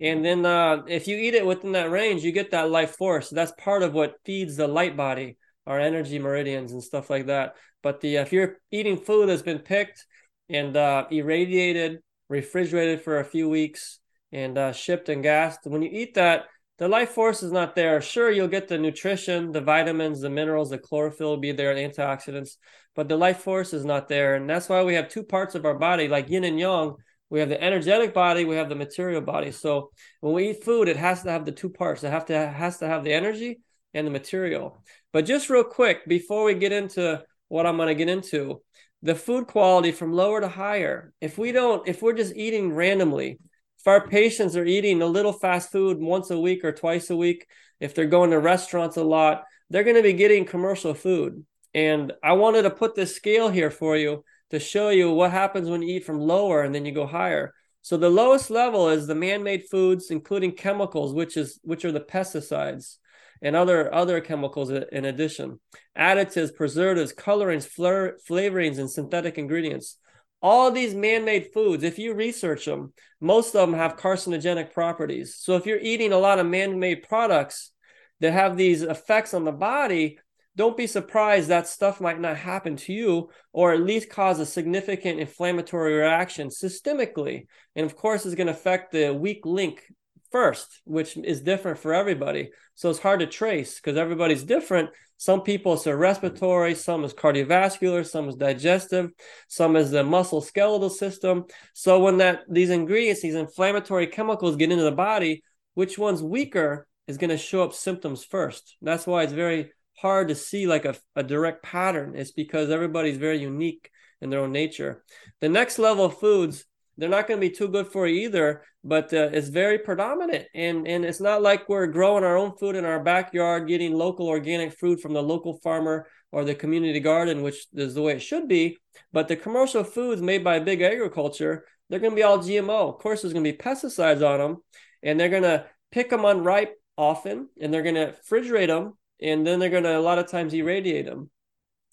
And 0.00 0.24
then 0.24 0.46
uh, 0.46 0.82
if 0.86 1.08
you 1.08 1.16
eat 1.16 1.34
it 1.34 1.46
within 1.46 1.72
that 1.72 1.90
range, 1.90 2.22
you 2.22 2.30
get 2.30 2.52
that 2.52 2.70
life 2.70 2.96
force. 2.96 3.30
That's 3.30 3.52
part 3.58 3.82
of 3.82 3.94
what 3.94 4.14
feeds 4.24 4.56
the 4.56 4.68
light 4.68 4.96
body, 4.96 5.38
our 5.66 5.80
energy 5.80 6.18
meridians 6.18 6.72
and 6.72 6.82
stuff 6.82 7.10
like 7.10 7.26
that. 7.26 7.56
But 7.82 8.00
the 8.00 8.16
if 8.16 8.32
you're 8.32 8.58
eating 8.70 8.96
food 8.96 9.28
that's 9.28 9.42
been 9.42 9.60
picked 9.60 10.04
and 10.48 10.76
uh, 10.76 11.06
irradiated, 11.10 12.00
refrigerated 12.28 13.02
for 13.02 13.18
a 13.18 13.24
few 13.24 13.48
weeks, 13.48 14.00
and 14.32 14.58
uh, 14.58 14.72
shipped 14.72 15.08
and 15.08 15.22
gassed, 15.22 15.60
when 15.64 15.82
you 15.82 15.90
eat 15.90 16.14
that, 16.14 16.44
the 16.78 16.88
life 16.88 17.10
force 17.10 17.42
is 17.42 17.50
not 17.50 17.74
there. 17.74 18.00
Sure, 18.00 18.30
you'll 18.30 18.46
get 18.46 18.68
the 18.68 18.78
nutrition, 18.78 19.50
the 19.50 19.60
vitamins, 19.60 20.20
the 20.20 20.30
minerals, 20.30 20.70
the 20.70 20.78
chlorophyll 20.78 21.30
will 21.30 21.36
be 21.38 21.50
there, 21.52 21.74
antioxidants, 21.74 22.56
but 22.94 23.08
the 23.08 23.16
life 23.16 23.38
force 23.38 23.72
is 23.72 23.84
not 23.84 24.08
there. 24.08 24.36
And 24.36 24.48
that's 24.48 24.68
why 24.68 24.84
we 24.84 24.94
have 24.94 25.08
two 25.08 25.24
parts 25.24 25.54
of 25.54 25.64
our 25.64 25.74
body, 25.74 26.06
like 26.06 26.30
yin 26.30 26.44
and 26.44 26.58
yang. 26.58 26.94
We 27.30 27.40
have 27.40 27.48
the 27.48 27.62
energetic 27.62 28.14
body, 28.14 28.44
we 28.44 28.56
have 28.56 28.68
the 28.68 28.74
material 28.74 29.20
body. 29.20 29.50
So 29.50 29.90
when 30.20 30.34
we 30.34 30.50
eat 30.50 30.64
food, 30.64 30.88
it 30.88 30.96
has 30.96 31.22
to 31.24 31.30
have 31.30 31.44
the 31.44 31.52
two 31.52 31.68
parts. 31.68 32.04
It 32.04 32.10
have 32.10 32.26
to 32.26 32.48
has 32.48 32.78
to 32.78 32.86
have 32.86 33.04
the 33.04 33.12
energy 33.12 33.60
and 33.92 34.06
the 34.06 34.10
material. 34.10 34.82
But 35.12 35.26
just 35.26 35.50
real 35.50 35.64
quick, 35.64 36.06
before 36.06 36.44
we 36.44 36.54
get 36.54 36.72
into 36.72 37.22
what 37.48 37.66
I'm 37.66 37.76
going 37.76 37.88
to 37.88 37.94
get 37.94 38.08
into, 38.08 38.62
the 39.02 39.14
food 39.14 39.46
quality 39.46 39.92
from 39.92 40.12
lower 40.12 40.40
to 40.40 40.48
higher. 40.48 41.12
If 41.20 41.38
we 41.38 41.52
don't, 41.52 41.86
if 41.86 42.02
we're 42.02 42.14
just 42.14 42.34
eating 42.34 42.72
randomly, 42.72 43.38
if 43.78 43.86
our 43.86 44.06
patients 44.08 44.56
are 44.56 44.64
eating 44.64 45.00
a 45.02 45.06
little 45.06 45.32
fast 45.32 45.70
food 45.70 45.98
once 45.98 46.30
a 46.30 46.38
week 46.38 46.64
or 46.64 46.72
twice 46.72 47.10
a 47.10 47.16
week, 47.16 47.46
if 47.80 47.94
they're 47.94 48.06
going 48.06 48.30
to 48.30 48.40
restaurants 48.40 48.96
a 48.96 49.04
lot, 49.04 49.44
they're 49.70 49.84
going 49.84 49.96
to 49.96 50.02
be 50.02 50.14
getting 50.14 50.44
commercial 50.44 50.94
food. 50.94 51.44
And 51.74 52.12
I 52.22 52.32
wanted 52.32 52.62
to 52.62 52.70
put 52.70 52.94
this 52.94 53.14
scale 53.14 53.48
here 53.48 53.70
for 53.70 53.96
you 53.96 54.24
to 54.50 54.58
show 54.58 54.88
you 54.88 55.12
what 55.12 55.30
happens 55.30 55.68
when 55.68 55.82
you 55.82 55.96
eat 55.96 56.04
from 56.04 56.18
lower 56.18 56.62
and 56.62 56.74
then 56.74 56.84
you 56.84 56.92
go 56.92 57.06
higher. 57.06 57.54
So 57.82 57.96
the 57.96 58.10
lowest 58.10 58.50
level 58.50 58.88
is 58.88 59.06
the 59.06 59.14
man-made 59.14 59.64
foods, 59.70 60.10
including 60.10 60.52
chemicals, 60.52 61.14
which 61.14 61.36
is 61.36 61.60
which 61.62 61.84
are 61.84 61.92
the 61.92 62.00
pesticides 62.00 62.96
and 63.42 63.56
other 63.56 63.92
other 63.94 64.20
chemicals 64.20 64.70
in 64.70 65.04
addition, 65.04 65.60
additives, 65.96 66.54
preservatives, 66.54 67.12
colorings, 67.12 67.66
flavorings, 67.66 68.78
and 68.78 68.90
synthetic 68.90 69.38
ingredients. 69.38 69.98
All 70.40 70.70
these 70.70 70.94
man-made 70.94 71.48
foods 71.52 71.82
if 71.82 71.98
you 71.98 72.14
research 72.14 72.64
them 72.64 72.92
most 73.20 73.54
of 73.54 73.68
them 73.68 73.78
have 73.78 73.96
carcinogenic 73.96 74.72
properties. 74.72 75.36
So 75.36 75.56
if 75.56 75.66
you're 75.66 75.80
eating 75.80 76.12
a 76.12 76.18
lot 76.18 76.38
of 76.38 76.46
man-made 76.46 77.08
products 77.08 77.72
that 78.20 78.32
have 78.32 78.56
these 78.56 78.82
effects 78.82 79.34
on 79.34 79.44
the 79.44 79.52
body 79.52 80.18
don't 80.58 80.76
be 80.76 80.88
surprised 80.88 81.48
that 81.48 81.68
stuff 81.68 82.00
might 82.00 82.18
not 82.18 82.36
happen 82.36 82.74
to 82.74 82.92
you 82.92 83.30
or 83.52 83.72
at 83.72 83.80
least 83.80 84.10
cause 84.10 84.40
a 84.40 84.46
significant 84.46 85.20
inflammatory 85.20 85.94
reaction 85.94 86.48
systemically. 86.48 87.46
And 87.76 87.86
of 87.86 87.94
course 87.94 88.26
it's 88.26 88.34
going 88.34 88.48
to 88.48 88.52
affect 88.52 88.90
the 88.90 89.14
weak 89.14 89.46
link 89.46 89.84
first 90.30 90.80
which 90.84 91.16
is 91.16 91.40
different 91.40 91.78
for 91.78 91.94
everybody 91.94 92.50
so 92.74 92.90
it's 92.90 92.98
hard 92.98 93.20
to 93.20 93.26
trace 93.26 93.76
because 93.76 93.96
everybody's 93.96 94.42
different 94.42 94.90
some 95.20 95.42
people 95.42 95.74
it's 95.74 95.84
respiratory, 95.84 96.76
some 96.76 97.02
is 97.02 97.12
cardiovascular, 97.12 98.06
some 98.06 98.28
is 98.28 98.36
digestive, 98.36 99.10
some 99.48 99.74
is 99.74 99.90
the 99.90 100.04
muscle 100.04 100.40
skeletal 100.40 100.90
system. 100.90 101.46
So 101.74 101.98
when 101.98 102.18
that 102.18 102.42
these 102.48 102.70
ingredients, 102.70 103.20
these 103.20 103.34
inflammatory 103.34 104.06
chemicals 104.06 104.54
get 104.54 104.70
into 104.70 104.84
the 104.84 104.92
body, 104.92 105.42
which 105.74 105.98
one's 105.98 106.22
weaker 106.22 106.86
is 107.08 107.18
going 107.18 107.30
to 107.30 107.36
show 107.36 107.64
up 107.64 107.74
symptoms 107.74 108.24
first. 108.24 108.76
That's 108.80 109.08
why 109.08 109.24
it's 109.24 109.32
very 109.32 109.72
hard 109.96 110.28
to 110.28 110.36
see 110.36 110.68
like 110.68 110.84
a, 110.84 110.94
a 111.16 111.24
direct 111.24 111.64
pattern. 111.64 112.14
It's 112.14 112.30
because 112.30 112.70
everybody's 112.70 113.16
very 113.16 113.38
unique 113.38 113.90
in 114.20 114.30
their 114.30 114.40
own 114.40 114.52
nature. 114.52 115.02
The 115.40 115.48
next 115.48 115.80
level 115.80 116.04
of 116.04 116.18
foods 116.18 116.64
they're 116.98 117.08
not 117.08 117.26
going 117.26 117.40
to 117.40 117.48
be 117.48 117.54
too 117.54 117.68
good 117.68 117.86
for 117.86 118.06
you 118.06 118.26
either 118.26 118.62
but 118.84 119.12
uh, 119.12 119.28
it's 119.32 119.48
very 119.48 119.78
predominant. 119.78 120.46
And 120.54 120.86
and 120.86 121.04
it's 121.04 121.20
not 121.20 121.42
like 121.42 121.68
we're 121.68 121.86
growing 121.86 122.24
our 122.24 122.36
own 122.36 122.56
food 122.56 122.76
in 122.76 122.84
our 122.84 123.02
backyard 123.02 123.68
getting 123.68 123.92
local 123.92 124.28
organic 124.28 124.72
fruit 124.78 125.00
from 125.00 125.12
the 125.12 125.22
local 125.22 125.58
farmer 125.58 126.06
or 126.32 126.44
the 126.44 126.54
community 126.54 127.00
garden 127.00 127.42
which 127.42 127.66
is 127.74 127.94
the 127.94 128.02
way 128.02 128.14
it 128.14 128.22
should 128.22 128.48
be. 128.48 128.78
But 129.12 129.28
the 129.28 129.36
commercial 129.36 129.84
foods 129.84 130.22
made 130.22 130.44
by 130.44 130.58
big 130.60 130.80
agriculture 130.80 131.64
they're 131.88 132.00
going 132.00 132.12
to 132.12 132.16
be 132.16 132.22
all 132.22 132.38
gmo 132.38 132.88
of 132.88 132.98
course 132.98 133.22
there's 133.22 133.32
going 133.32 133.44
to 133.44 133.52
be 133.52 133.56
pesticides 133.56 134.26
on 134.26 134.38
them 134.38 134.56
and 135.02 135.18
they're 135.18 135.30
going 135.30 135.42
to 135.42 135.64
pick 135.90 136.10
them 136.10 136.24
unripe 136.24 136.74
often 136.96 137.48
and 137.60 137.72
they're 137.72 137.82
going 137.82 137.94
to 137.94 138.14
refrigerate 138.28 138.66
them 138.66 138.92
and 139.20 139.46
then 139.46 139.58
they're 139.58 139.70
going 139.70 139.84
to 139.84 139.98
a 139.98 140.00
lot 140.00 140.18
of 140.18 140.30
times 140.30 140.52
irradiate 140.52 141.06
them 141.06 141.30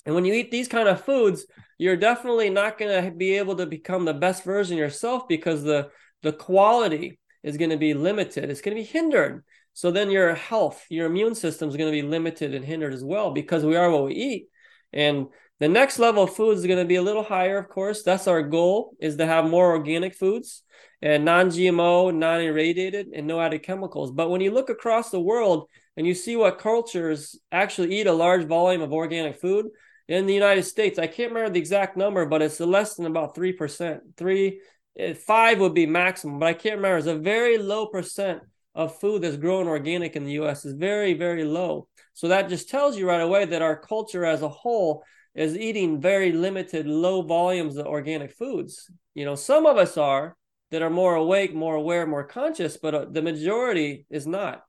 and 0.05 0.13
when 0.13 0.25
you 0.25 0.33
eat 0.33 0.51
these 0.51 0.67
kind 0.67 0.87
of 0.87 1.03
foods, 1.03 1.45
you're 1.77 1.97
definitely 1.97 2.49
not 2.49 2.77
going 2.77 3.03
to 3.03 3.11
be 3.11 3.37
able 3.37 3.55
to 3.55 3.65
become 3.65 4.05
the 4.05 4.13
best 4.13 4.43
version 4.43 4.77
yourself 4.77 5.27
because 5.27 5.63
the 5.63 5.89
the 6.21 6.33
quality 6.33 7.19
is 7.43 7.57
going 7.57 7.69
to 7.69 7.77
be 7.77 7.93
limited. 7.93 8.49
It's 8.49 8.61
going 8.61 8.75
to 8.75 8.81
be 8.81 8.87
hindered. 8.87 9.43
So 9.73 9.91
then 9.91 10.09
your 10.09 10.33
health, 10.33 10.83
your 10.89 11.05
immune 11.05 11.35
system 11.35 11.69
is 11.69 11.75
going 11.75 11.91
to 11.91 12.01
be 12.01 12.07
limited 12.07 12.55
and 12.55 12.65
hindered 12.65 12.93
as 12.93 13.03
well 13.03 13.31
because 13.31 13.63
we 13.63 13.75
are 13.75 13.91
what 13.91 14.05
we 14.05 14.13
eat. 14.13 14.49
And 14.93 15.27
the 15.59 15.67
next 15.67 15.99
level 15.99 16.23
of 16.23 16.35
foods 16.35 16.61
is 16.61 16.67
going 16.67 16.79
to 16.79 16.85
be 16.85 16.95
a 16.95 17.01
little 17.01 17.23
higher, 17.23 17.57
of 17.57 17.69
course. 17.69 18.01
That's 18.03 18.27
our 18.27 18.41
goal 18.41 18.95
is 18.99 19.17
to 19.17 19.25
have 19.25 19.45
more 19.45 19.71
organic 19.71 20.15
foods 20.15 20.63
and 21.01 21.23
non-GMO, 21.23 22.15
non-irradiated, 22.15 23.07
and 23.13 23.27
no 23.27 23.39
added 23.39 23.63
chemicals. 23.63 24.11
But 24.11 24.29
when 24.29 24.41
you 24.41 24.51
look 24.51 24.69
across 24.69 25.11
the 25.11 25.19
world 25.19 25.69
and 25.97 26.07
you 26.07 26.13
see 26.13 26.35
what 26.35 26.57
cultures 26.57 27.37
actually 27.51 27.99
eat 27.99 28.07
a 28.07 28.13
large 28.13 28.45
volume 28.45 28.81
of 28.81 28.93
organic 28.93 29.39
food 29.39 29.67
in 30.07 30.25
the 30.25 30.33
United 30.33 30.63
States, 30.63 30.99
I 30.99 31.07
can't 31.07 31.31
remember 31.31 31.53
the 31.53 31.59
exact 31.59 31.97
number, 31.97 32.25
but 32.25 32.41
it's 32.41 32.59
less 32.59 32.95
than 32.95 33.05
about 33.05 33.35
three 33.35 33.53
percent. 33.53 34.01
Three, 34.17 34.61
eh, 34.97 35.13
five 35.13 35.59
would 35.59 35.73
be 35.73 35.85
maximum, 35.85 36.39
but 36.39 36.47
I 36.47 36.53
can't 36.53 36.77
remember. 36.77 36.97
It's 36.97 37.07
a 37.07 37.15
very 37.15 37.57
low 37.57 37.87
percent 37.87 38.41
of 38.75 38.99
food 38.99 39.21
that's 39.21 39.37
grown 39.37 39.67
organic 39.67 40.15
in 40.15 40.25
the 40.25 40.33
US 40.33 40.65
is 40.65 40.73
very, 40.73 41.13
very 41.13 41.45
low. 41.45 41.87
So 42.13 42.27
that 42.27 42.49
just 42.49 42.69
tells 42.69 42.97
you 42.97 43.07
right 43.07 43.21
away 43.21 43.45
that 43.45 43.61
our 43.61 43.77
culture 43.77 44.25
as 44.25 44.41
a 44.41 44.49
whole 44.49 45.03
is 45.33 45.57
eating 45.57 45.99
very 45.99 46.31
limited, 46.31 46.85
low 46.85 47.21
volumes 47.21 47.77
of 47.77 47.87
organic 47.87 48.31
foods. 48.31 48.89
You 49.13 49.25
know, 49.25 49.35
some 49.35 49.65
of 49.65 49.77
us 49.77 49.97
are 49.97 50.35
that 50.71 50.81
are 50.81 50.89
more 50.89 51.15
awake, 51.15 51.53
more 51.53 51.75
aware, 51.75 52.05
more 52.05 52.23
conscious, 52.23 52.77
but 52.77 52.95
uh, 52.95 53.05
the 53.09 53.21
majority 53.21 54.05
is 54.09 54.27
not. 54.27 54.63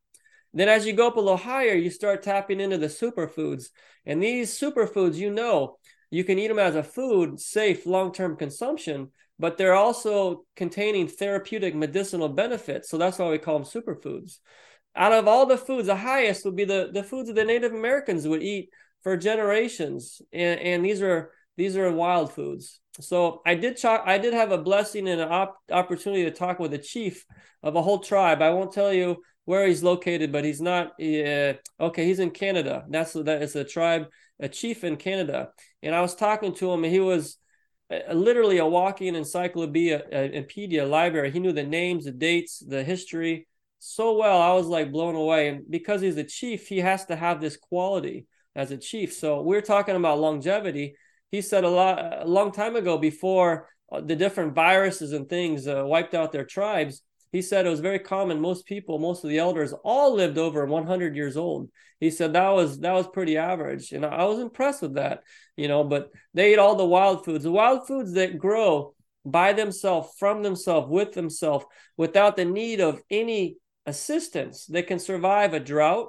Then, 0.56 0.70
as 0.70 0.86
you 0.86 0.94
go 0.94 1.08
up 1.08 1.16
a 1.16 1.20
little 1.20 1.36
higher, 1.36 1.74
you 1.74 1.90
start 1.90 2.22
tapping 2.22 2.60
into 2.60 2.78
the 2.78 2.86
superfoods. 2.86 3.68
And 4.06 4.22
these 4.22 4.58
superfoods, 4.58 5.16
you 5.16 5.30
know, 5.30 5.76
you 6.10 6.24
can 6.24 6.38
eat 6.38 6.48
them 6.48 6.58
as 6.58 6.74
a 6.74 6.82
food, 6.82 7.38
safe, 7.38 7.84
long 7.84 8.10
term 8.10 8.38
consumption, 8.38 9.10
but 9.38 9.58
they're 9.58 9.74
also 9.74 10.46
containing 10.56 11.08
therapeutic 11.08 11.74
medicinal 11.74 12.30
benefits. 12.30 12.88
So 12.88 12.96
that's 12.96 13.18
why 13.18 13.28
we 13.28 13.36
call 13.36 13.58
them 13.58 13.68
superfoods. 13.68 14.38
Out 14.96 15.12
of 15.12 15.28
all 15.28 15.44
the 15.44 15.58
foods, 15.58 15.88
the 15.88 15.96
highest 15.96 16.46
would 16.46 16.56
be 16.56 16.64
the, 16.64 16.88
the 16.90 17.02
foods 17.02 17.28
that 17.28 17.34
the 17.34 17.44
Native 17.44 17.72
Americans 17.72 18.26
would 18.26 18.42
eat 18.42 18.70
for 19.02 19.14
generations. 19.18 20.22
And, 20.32 20.58
and 20.58 20.84
these 20.86 21.02
are 21.02 21.32
these 21.56 21.76
are 21.76 21.90
wild 21.90 22.32
foods. 22.32 22.80
So 23.00 23.42
I 23.44 23.54
did 23.54 23.76
talk, 23.76 24.02
I 24.06 24.18
did 24.18 24.34
have 24.34 24.52
a 24.52 24.58
blessing 24.58 25.08
and 25.08 25.20
an 25.20 25.28
op- 25.28 25.58
opportunity 25.70 26.24
to 26.24 26.30
talk 26.30 26.58
with 26.58 26.72
a 26.74 26.78
chief 26.78 27.24
of 27.62 27.76
a 27.76 27.82
whole 27.82 27.98
tribe. 27.98 28.42
I 28.42 28.50
won't 28.50 28.72
tell 28.72 28.92
you 28.92 29.22
where 29.44 29.66
he's 29.66 29.82
located, 29.82 30.32
but 30.32 30.44
he's 30.44 30.60
not. 30.60 30.92
Uh, 31.00 31.54
okay, 31.80 32.04
he's 32.04 32.18
in 32.18 32.30
Canada. 32.30 32.84
That's 32.88 33.12
that 33.12 33.42
is 33.42 33.56
a 33.56 33.64
tribe, 33.64 34.06
a 34.40 34.48
chief 34.48 34.84
in 34.84 34.96
Canada. 34.96 35.50
And 35.82 35.94
I 35.94 36.00
was 36.00 36.14
talking 36.14 36.54
to 36.54 36.70
him, 36.70 36.84
and 36.84 36.92
he 36.92 37.00
was 37.00 37.38
literally 38.12 38.58
a 38.58 38.66
walking 38.66 39.14
encyclopedia, 39.14 40.02
encyclopedia 40.10 40.84
library. 40.84 41.30
He 41.30 41.38
knew 41.38 41.52
the 41.52 41.62
names, 41.62 42.04
the 42.04 42.12
dates, 42.12 42.58
the 42.58 42.82
history 42.82 43.46
so 43.78 44.16
well. 44.16 44.40
I 44.40 44.52
was 44.54 44.66
like 44.66 44.90
blown 44.90 45.14
away. 45.14 45.48
And 45.48 45.70
because 45.70 46.00
he's 46.00 46.16
a 46.16 46.24
chief, 46.24 46.66
he 46.66 46.78
has 46.78 47.04
to 47.06 47.16
have 47.16 47.40
this 47.40 47.56
quality 47.56 48.26
as 48.54 48.70
a 48.70 48.76
chief. 48.76 49.12
So 49.12 49.42
we're 49.42 49.60
talking 49.60 49.96
about 49.96 50.18
longevity. 50.18 50.96
He 51.30 51.42
said 51.42 51.64
a 51.64 51.68
lot 51.68 52.22
a 52.22 52.28
long 52.28 52.52
time 52.52 52.76
ago 52.76 52.98
before 52.98 53.68
uh, 53.92 54.00
the 54.00 54.16
different 54.16 54.54
viruses 54.54 55.12
and 55.12 55.28
things 55.28 55.66
uh, 55.66 55.82
wiped 55.84 56.14
out 56.14 56.32
their 56.32 56.44
tribes 56.44 57.02
he 57.32 57.42
said 57.42 57.66
it 57.66 57.70
was 57.70 57.80
very 57.80 57.98
common. 57.98 58.40
Most 58.40 58.64
people 58.64 58.98
most 58.98 59.22
of 59.22 59.28
the 59.28 59.38
elders 59.38 59.74
all 59.84 60.14
lived 60.14 60.38
over 60.38 60.64
100 60.64 61.14
years 61.14 61.36
old. 61.36 61.68
He 62.00 62.10
said 62.10 62.32
that 62.32 62.48
was 62.50 62.80
that 62.80 62.92
was 62.92 63.08
pretty 63.08 63.36
average 63.36 63.92
and 63.92 64.06
i 64.06 64.24
was 64.24 64.38
impressed 64.38 64.82
with 64.82 64.94
that 64.94 65.22
you 65.56 65.68
know 65.68 65.84
but 65.84 66.10
they 66.34 66.52
ate 66.52 66.58
all 66.58 66.76
the 66.76 66.86
wild 66.86 67.24
foods. 67.24 67.44
The 67.44 67.50
wild 67.50 67.86
foods 67.86 68.12
that 68.14 68.38
grow 68.38 68.94
by 69.24 69.52
themselves 69.52 70.14
from 70.18 70.42
themselves 70.42 70.88
with 70.88 71.12
themselves 71.12 71.66
without 71.96 72.36
the 72.36 72.44
need 72.44 72.80
of 72.80 73.02
any 73.10 73.56
assistance 73.84 74.66
they 74.66 74.82
can 74.82 74.98
survive 74.98 75.52
a 75.52 75.60
drought 75.60 76.08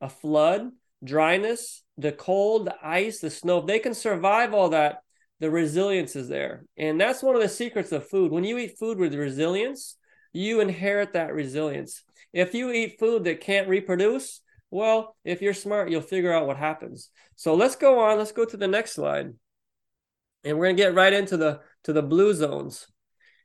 a 0.00 0.08
flood 0.08 0.70
dryness 1.04 1.82
the 1.98 2.12
cold 2.12 2.66
the 2.66 2.74
ice 2.82 3.20
the 3.20 3.30
snow 3.30 3.58
if 3.58 3.66
they 3.66 3.78
can 3.78 3.94
survive 3.94 4.54
all 4.54 4.70
that 4.70 4.98
the 5.40 5.50
resilience 5.50 6.16
is 6.16 6.28
there 6.28 6.64
and 6.76 7.00
that's 7.00 7.22
one 7.22 7.34
of 7.34 7.42
the 7.42 7.48
secrets 7.48 7.92
of 7.92 8.08
food 8.08 8.32
when 8.32 8.44
you 8.44 8.56
eat 8.58 8.78
food 8.78 8.98
with 8.98 9.14
resilience 9.14 9.96
you 10.36 10.60
inherit 10.60 11.14
that 11.14 11.32
resilience. 11.32 12.02
If 12.32 12.52
you 12.52 12.70
eat 12.70 12.98
food 12.98 13.24
that 13.24 13.40
can't 13.40 13.68
reproduce, 13.68 14.42
well, 14.70 15.16
if 15.24 15.40
you're 15.40 15.54
smart, 15.54 15.90
you'll 15.90 16.02
figure 16.02 16.32
out 16.32 16.46
what 16.46 16.58
happens. 16.58 17.08
So 17.36 17.54
let's 17.54 17.76
go 17.76 18.00
on. 18.00 18.18
Let's 18.18 18.32
go 18.32 18.44
to 18.44 18.56
the 18.56 18.68
next 18.68 18.92
slide. 18.92 19.32
And 20.44 20.58
we're 20.58 20.66
going 20.66 20.76
to 20.76 20.82
get 20.82 20.94
right 20.94 21.12
into 21.12 21.38
the 21.38 21.60
to 21.84 21.94
the 21.94 22.02
blue 22.02 22.34
zones. 22.34 22.86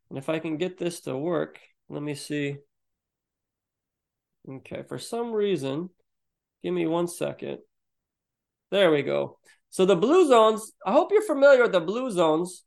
And 0.10 0.18
if 0.18 0.28
I 0.28 0.40
can 0.40 0.58
get 0.58 0.78
this 0.78 1.00
to 1.02 1.16
work, 1.16 1.60
let 1.88 2.04
me 2.04 2.14
see. 2.14 2.58
Okay, 4.50 4.84
for 4.84 4.98
some 4.98 5.32
reason, 5.32 5.90
give 6.64 6.74
me 6.74 6.88
one 6.88 7.08
second. 7.08 7.60
There 8.72 8.92
we 8.92 9.04
go. 9.04 9.38
So 9.70 9.86
the 9.86 9.96
blue 9.96 10.28
zones, 10.28 10.72
I 10.86 10.92
hope 10.92 11.12
you're 11.12 11.22
familiar 11.22 11.64
with 11.64 11.72
the 11.72 11.80
blue 11.80 12.12
zones. 12.12 12.64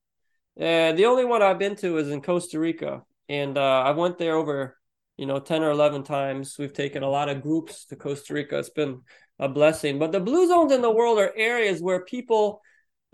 Uh, 0.58 0.92
the 0.92 1.06
only 1.06 1.24
one 1.24 1.42
I've 1.42 1.58
been 1.58 1.76
to 1.76 1.98
is 1.98 2.10
in 2.10 2.22
Costa 2.22 2.58
Rica 2.58 3.02
and 3.28 3.56
uh, 3.56 3.82
I 3.82 3.92
went 3.92 4.18
there 4.18 4.36
over 4.36 4.76
you 5.16 5.26
know 5.26 5.38
10 5.38 5.62
or 5.62 5.70
11 5.70 6.02
times 6.02 6.56
we've 6.58 6.72
taken 6.72 7.02
a 7.02 7.08
lot 7.08 7.28
of 7.28 7.42
groups 7.42 7.84
to 7.86 7.96
costa 7.96 8.34
rica 8.34 8.58
it's 8.58 8.70
been 8.70 9.00
a 9.38 9.48
blessing 9.48 9.98
but 9.98 10.12
the 10.12 10.20
blue 10.20 10.46
zones 10.46 10.72
in 10.72 10.82
the 10.82 10.90
world 10.90 11.18
are 11.18 11.32
areas 11.36 11.80
where 11.80 12.04
people 12.04 12.60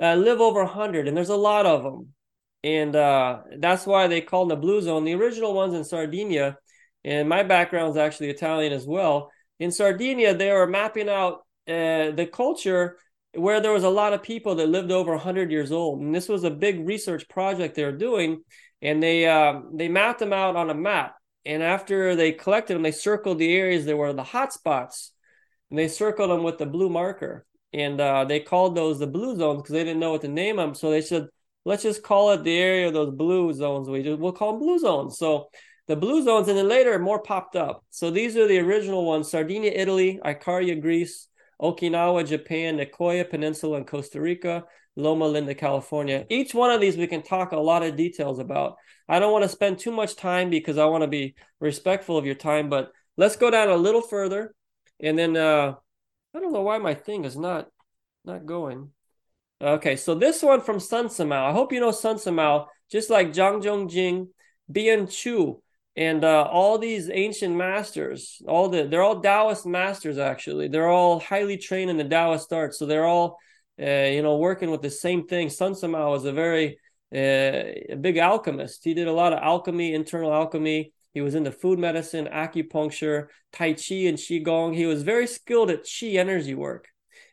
uh, 0.00 0.14
live 0.14 0.40
over 0.40 0.64
100 0.64 1.08
and 1.08 1.16
there's 1.16 1.28
a 1.28 1.36
lot 1.36 1.66
of 1.66 1.82
them 1.82 2.08
and 2.62 2.94
uh, 2.96 3.40
that's 3.58 3.86
why 3.86 4.06
they 4.06 4.20
call 4.20 4.46
them 4.46 4.56
the 4.56 4.60
blue 4.60 4.80
zone 4.80 5.04
the 5.04 5.14
original 5.14 5.54
ones 5.54 5.74
in 5.74 5.84
sardinia 5.84 6.56
and 7.04 7.28
my 7.28 7.42
background 7.42 7.90
is 7.90 7.96
actually 7.96 8.30
italian 8.30 8.72
as 8.72 8.86
well 8.86 9.30
in 9.60 9.70
sardinia 9.70 10.34
they 10.34 10.50
were 10.50 10.66
mapping 10.66 11.08
out 11.08 11.44
uh, 11.68 12.10
the 12.10 12.28
culture 12.32 12.98
where 13.34 13.60
there 13.60 13.72
was 13.72 13.84
a 13.84 13.88
lot 13.88 14.12
of 14.12 14.24
people 14.24 14.56
that 14.56 14.68
lived 14.68 14.90
over 14.90 15.12
100 15.12 15.52
years 15.52 15.70
old 15.70 16.00
and 16.00 16.12
this 16.12 16.28
was 16.28 16.42
a 16.42 16.50
big 16.50 16.84
research 16.84 17.28
project 17.28 17.76
they 17.76 17.84
were 17.84 17.92
doing 17.92 18.42
and 18.82 19.02
they 19.02 19.26
uh, 19.26 19.60
they 19.72 19.88
mapped 19.88 20.20
them 20.20 20.32
out 20.32 20.56
on 20.56 20.70
a 20.70 20.74
map. 20.74 21.16
And 21.44 21.62
after 21.62 22.16
they 22.16 22.32
collected 22.32 22.74
them, 22.74 22.82
they 22.82 22.92
circled 22.92 23.38
the 23.38 23.54
areas 23.54 23.86
that 23.86 23.96
were 23.96 24.12
the 24.12 24.22
hot 24.22 24.52
spots, 24.52 25.12
and 25.70 25.78
they 25.78 25.88
circled 25.88 26.30
them 26.30 26.42
with 26.42 26.58
the 26.58 26.66
blue 26.66 26.90
marker. 26.90 27.46
And 27.72 28.00
uh, 28.00 28.24
they 28.24 28.40
called 28.40 28.74
those 28.74 28.98
the 28.98 29.06
blue 29.06 29.36
zones 29.36 29.62
because 29.62 29.72
they 29.72 29.84
didn't 29.84 30.00
know 30.00 30.12
what 30.12 30.22
to 30.22 30.28
name 30.28 30.56
them. 30.56 30.74
So 30.74 30.90
they 30.90 31.00
said, 31.00 31.28
let's 31.64 31.84
just 31.84 32.02
call 32.02 32.32
it 32.32 32.42
the 32.42 32.58
area 32.58 32.88
of 32.88 32.94
those 32.94 33.14
blue 33.14 33.52
zones. 33.52 33.88
We 33.88 34.02
just, 34.02 34.18
we'll 34.18 34.32
call 34.32 34.52
them 34.52 34.60
blue 34.60 34.78
zones. 34.78 35.18
So 35.18 35.50
the 35.90 35.96
blue 35.96 36.22
zones, 36.22 36.46
and 36.46 36.56
then 36.56 36.68
later 36.68 36.96
more 37.00 37.18
popped 37.20 37.56
up. 37.56 37.84
So 37.90 38.12
these 38.12 38.36
are 38.36 38.46
the 38.46 38.60
original 38.60 39.04
ones: 39.04 39.28
Sardinia, 39.28 39.72
Italy; 39.74 40.20
Icaria, 40.24 40.80
Greece; 40.80 41.26
Okinawa, 41.60 42.24
Japan; 42.24 42.76
Nicoya 42.76 43.28
Peninsula, 43.28 43.78
and 43.78 43.86
Costa 43.88 44.20
Rica; 44.20 44.62
Loma 44.94 45.26
Linda, 45.26 45.52
California. 45.52 46.26
Each 46.28 46.54
one 46.54 46.70
of 46.70 46.80
these 46.80 46.96
we 46.96 47.08
can 47.08 47.22
talk 47.22 47.50
a 47.50 47.56
lot 47.56 47.82
of 47.82 47.96
details 47.96 48.38
about. 48.38 48.76
I 49.08 49.18
don't 49.18 49.32
want 49.32 49.42
to 49.42 49.48
spend 49.48 49.80
too 49.80 49.90
much 49.90 50.14
time 50.14 50.48
because 50.48 50.78
I 50.78 50.84
want 50.84 51.02
to 51.02 51.08
be 51.08 51.34
respectful 51.58 52.16
of 52.16 52.24
your 52.24 52.36
time, 52.36 52.68
but 52.68 52.92
let's 53.16 53.34
go 53.34 53.50
down 53.50 53.68
a 53.68 53.76
little 53.76 54.02
further. 54.02 54.54
And 55.00 55.18
then 55.18 55.36
uh 55.36 55.74
I 56.32 56.38
don't 56.38 56.52
know 56.52 56.62
why 56.62 56.78
my 56.78 56.94
thing 56.94 57.24
is 57.24 57.36
not 57.36 57.66
not 58.24 58.46
going. 58.46 58.92
Okay, 59.60 59.96
so 59.96 60.14
this 60.14 60.40
one 60.40 60.60
from 60.60 60.78
Sun 60.78 61.08
Simiao. 61.08 61.50
I 61.50 61.52
hope 61.52 61.72
you 61.72 61.80
know 61.80 61.90
Sun 61.90 62.16
Simiao, 62.16 62.66
just 62.92 63.10
like 63.10 63.32
Zhang 63.32 63.60
Zhongjing, 63.60 64.28
Bian 64.72 65.10
Que, 65.10 65.60
and 65.96 66.24
uh, 66.24 66.42
all 66.42 66.78
these 66.78 67.10
ancient 67.10 67.56
masters. 67.56 68.40
All 68.46 68.68
the 68.68 68.84
they're 68.84 69.02
all 69.02 69.20
Taoist 69.20 69.66
masters 69.66 70.18
actually. 70.18 70.68
They're 70.68 70.88
all 70.88 71.20
highly 71.20 71.56
trained 71.56 71.90
in 71.90 71.96
the 71.96 72.04
Taoist 72.04 72.52
art, 72.52 72.74
so 72.74 72.86
they're 72.86 73.06
all 73.06 73.38
uh, 73.80 74.10
you 74.10 74.22
know, 74.22 74.36
working 74.36 74.70
with 74.70 74.82
the 74.82 74.90
same 74.90 75.26
thing. 75.26 75.48
Sun 75.48 75.72
Simiao 75.72 76.10
was 76.10 76.24
a 76.24 76.32
very 76.32 76.78
uh, 77.14 77.92
a 77.92 77.96
big 77.98 78.18
alchemist. 78.18 78.84
He 78.84 78.94
did 78.94 79.08
a 79.08 79.12
lot 79.12 79.32
of 79.32 79.40
alchemy, 79.40 79.94
internal 79.94 80.32
alchemy. 80.32 80.92
He 81.12 81.22
was 81.22 81.34
into 81.34 81.50
food 81.50 81.78
medicine, 81.78 82.28
acupuncture, 82.30 83.28
Tai 83.52 83.72
Chi, 83.72 83.94
and 84.06 84.18
Qigong. 84.18 84.76
He 84.76 84.86
was 84.86 85.02
very 85.02 85.26
skilled 85.26 85.70
at 85.70 85.84
Qi 85.84 86.16
energy 86.16 86.54
work. 86.54 86.88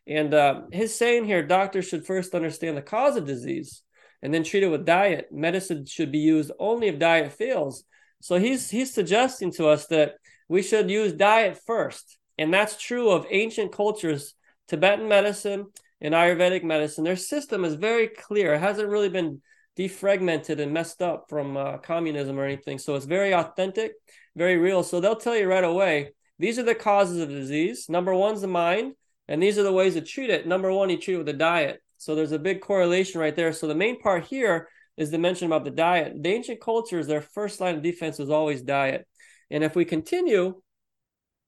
And 0.08 0.34
uh, 0.34 0.62
his 0.72 0.96
saying 0.96 1.26
here 1.26 1.44
doctors 1.44 1.88
should 1.88 2.06
first 2.06 2.34
understand 2.34 2.78
the 2.78 2.82
cause 2.82 3.18
of 3.18 3.28
disease 3.28 3.84
and 4.22 4.34
then 4.34 4.44
treat 4.44 4.64
it 4.64 4.70
with 4.70 4.86
diet. 4.86 5.28
Medicine 5.32 5.86
should 5.86 6.12
be 6.12 6.20
used 6.20 6.52
only 6.60 6.88
if 6.88 6.98
diet 6.98 7.34
fails. 7.34 7.84
So 8.22 8.40
he's 8.40 8.70
he's 8.70 8.94
suggesting 8.94 9.52
to 9.54 9.68
us 9.68 9.88
that 9.88 10.16
we 10.50 10.62
should 10.62 10.90
use 10.90 11.14
diet 11.14 11.60
first. 11.66 12.18
And 12.38 12.54
that's 12.54 12.82
true 12.82 13.10
of 13.10 13.26
ancient 13.30 13.72
cultures, 13.72 14.36
Tibetan 14.68 15.08
medicine, 15.08 15.68
and 16.02 16.14
Ayurvedic 16.14 16.64
medicine, 16.64 17.04
their 17.04 17.16
system 17.16 17.66
is 17.66 17.76
very 17.76 18.08
clear. 18.08 18.54
It 18.54 18.60
hasn't 18.60 18.90
really 18.90 19.10
been 19.10 19.42
defragmented 19.78 20.60
and 20.60 20.74
messed 20.74 21.02
up 21.02 21.26
from 21.30 21.58
uh, 21.58 21.78
communism 21.78 22.40
or 22.40 22.46
anything. 22.46 22.78
So 22.78 22.96
it's 22.96 23.06
very 23.06 23.34
authentic, 23.34 23.94
very 24.36 24.58
real. 24.58 24.84
So 24.84 25.00
they'll 25.00 25.16
tell 25.16 25.36
you 25.36 25.48
right 25.48 25.64
away 25.64 26.12
these 26.40 26.60
are 26.60 26.64
the 26.64 26.76
causes 26.76 27.20
of 27.20 27.30
disease. 27.30 27.90
Number 27.90 28.14
one's 28.14 28.42
the 28.42 28.48
mind, 28.48 28.94
and 29.28 29.42
these 29.42 29.58
are 29.58 29.64
the 29.64 29.74
ways 29.74 29.96
to 29.96 30.02
treat 30.02 30.30
it. 30.30 30.48
Number 30.48 30.72
one, 30.72 30.90
you 30.90 30.98
treat 30.98 31.16
it 31.16 31.20
with 31.20 31.30
a 31.30 31.34
diet. 31.34 31.82
So 31.98 32.14
there's 32.14 32.32
a 32.32 32.40
big 32.40 32.62
correlation 32.62 33.20
right 33.20 33.36
there. 33.36 33.54
So 33.54 33.68
the 33.68 33.76
main 33.76 34.00
part 34.00 34.26
here 34.26 34.70
is 34.98 35.12
the 35.12 35.18
mention 35.18 35.48
about 35.48 35.64
the 35.64 35.72
diet. 35.72 36.22
The 36.22 36.30
ancient 36.30 36.60
cultures, 36.60 37.08
their 37.08 37.22
first 37.22 37.62
line 37.62 37.76
of 37.76 37.84
defense 37.84 38.18
was 38.18 38.30
always 38.30 38.62
diet. 38.62 39.08
And 39.50 39.64
if 39.64 39.76
we 39.76 39.86
continue, 39.86 40.62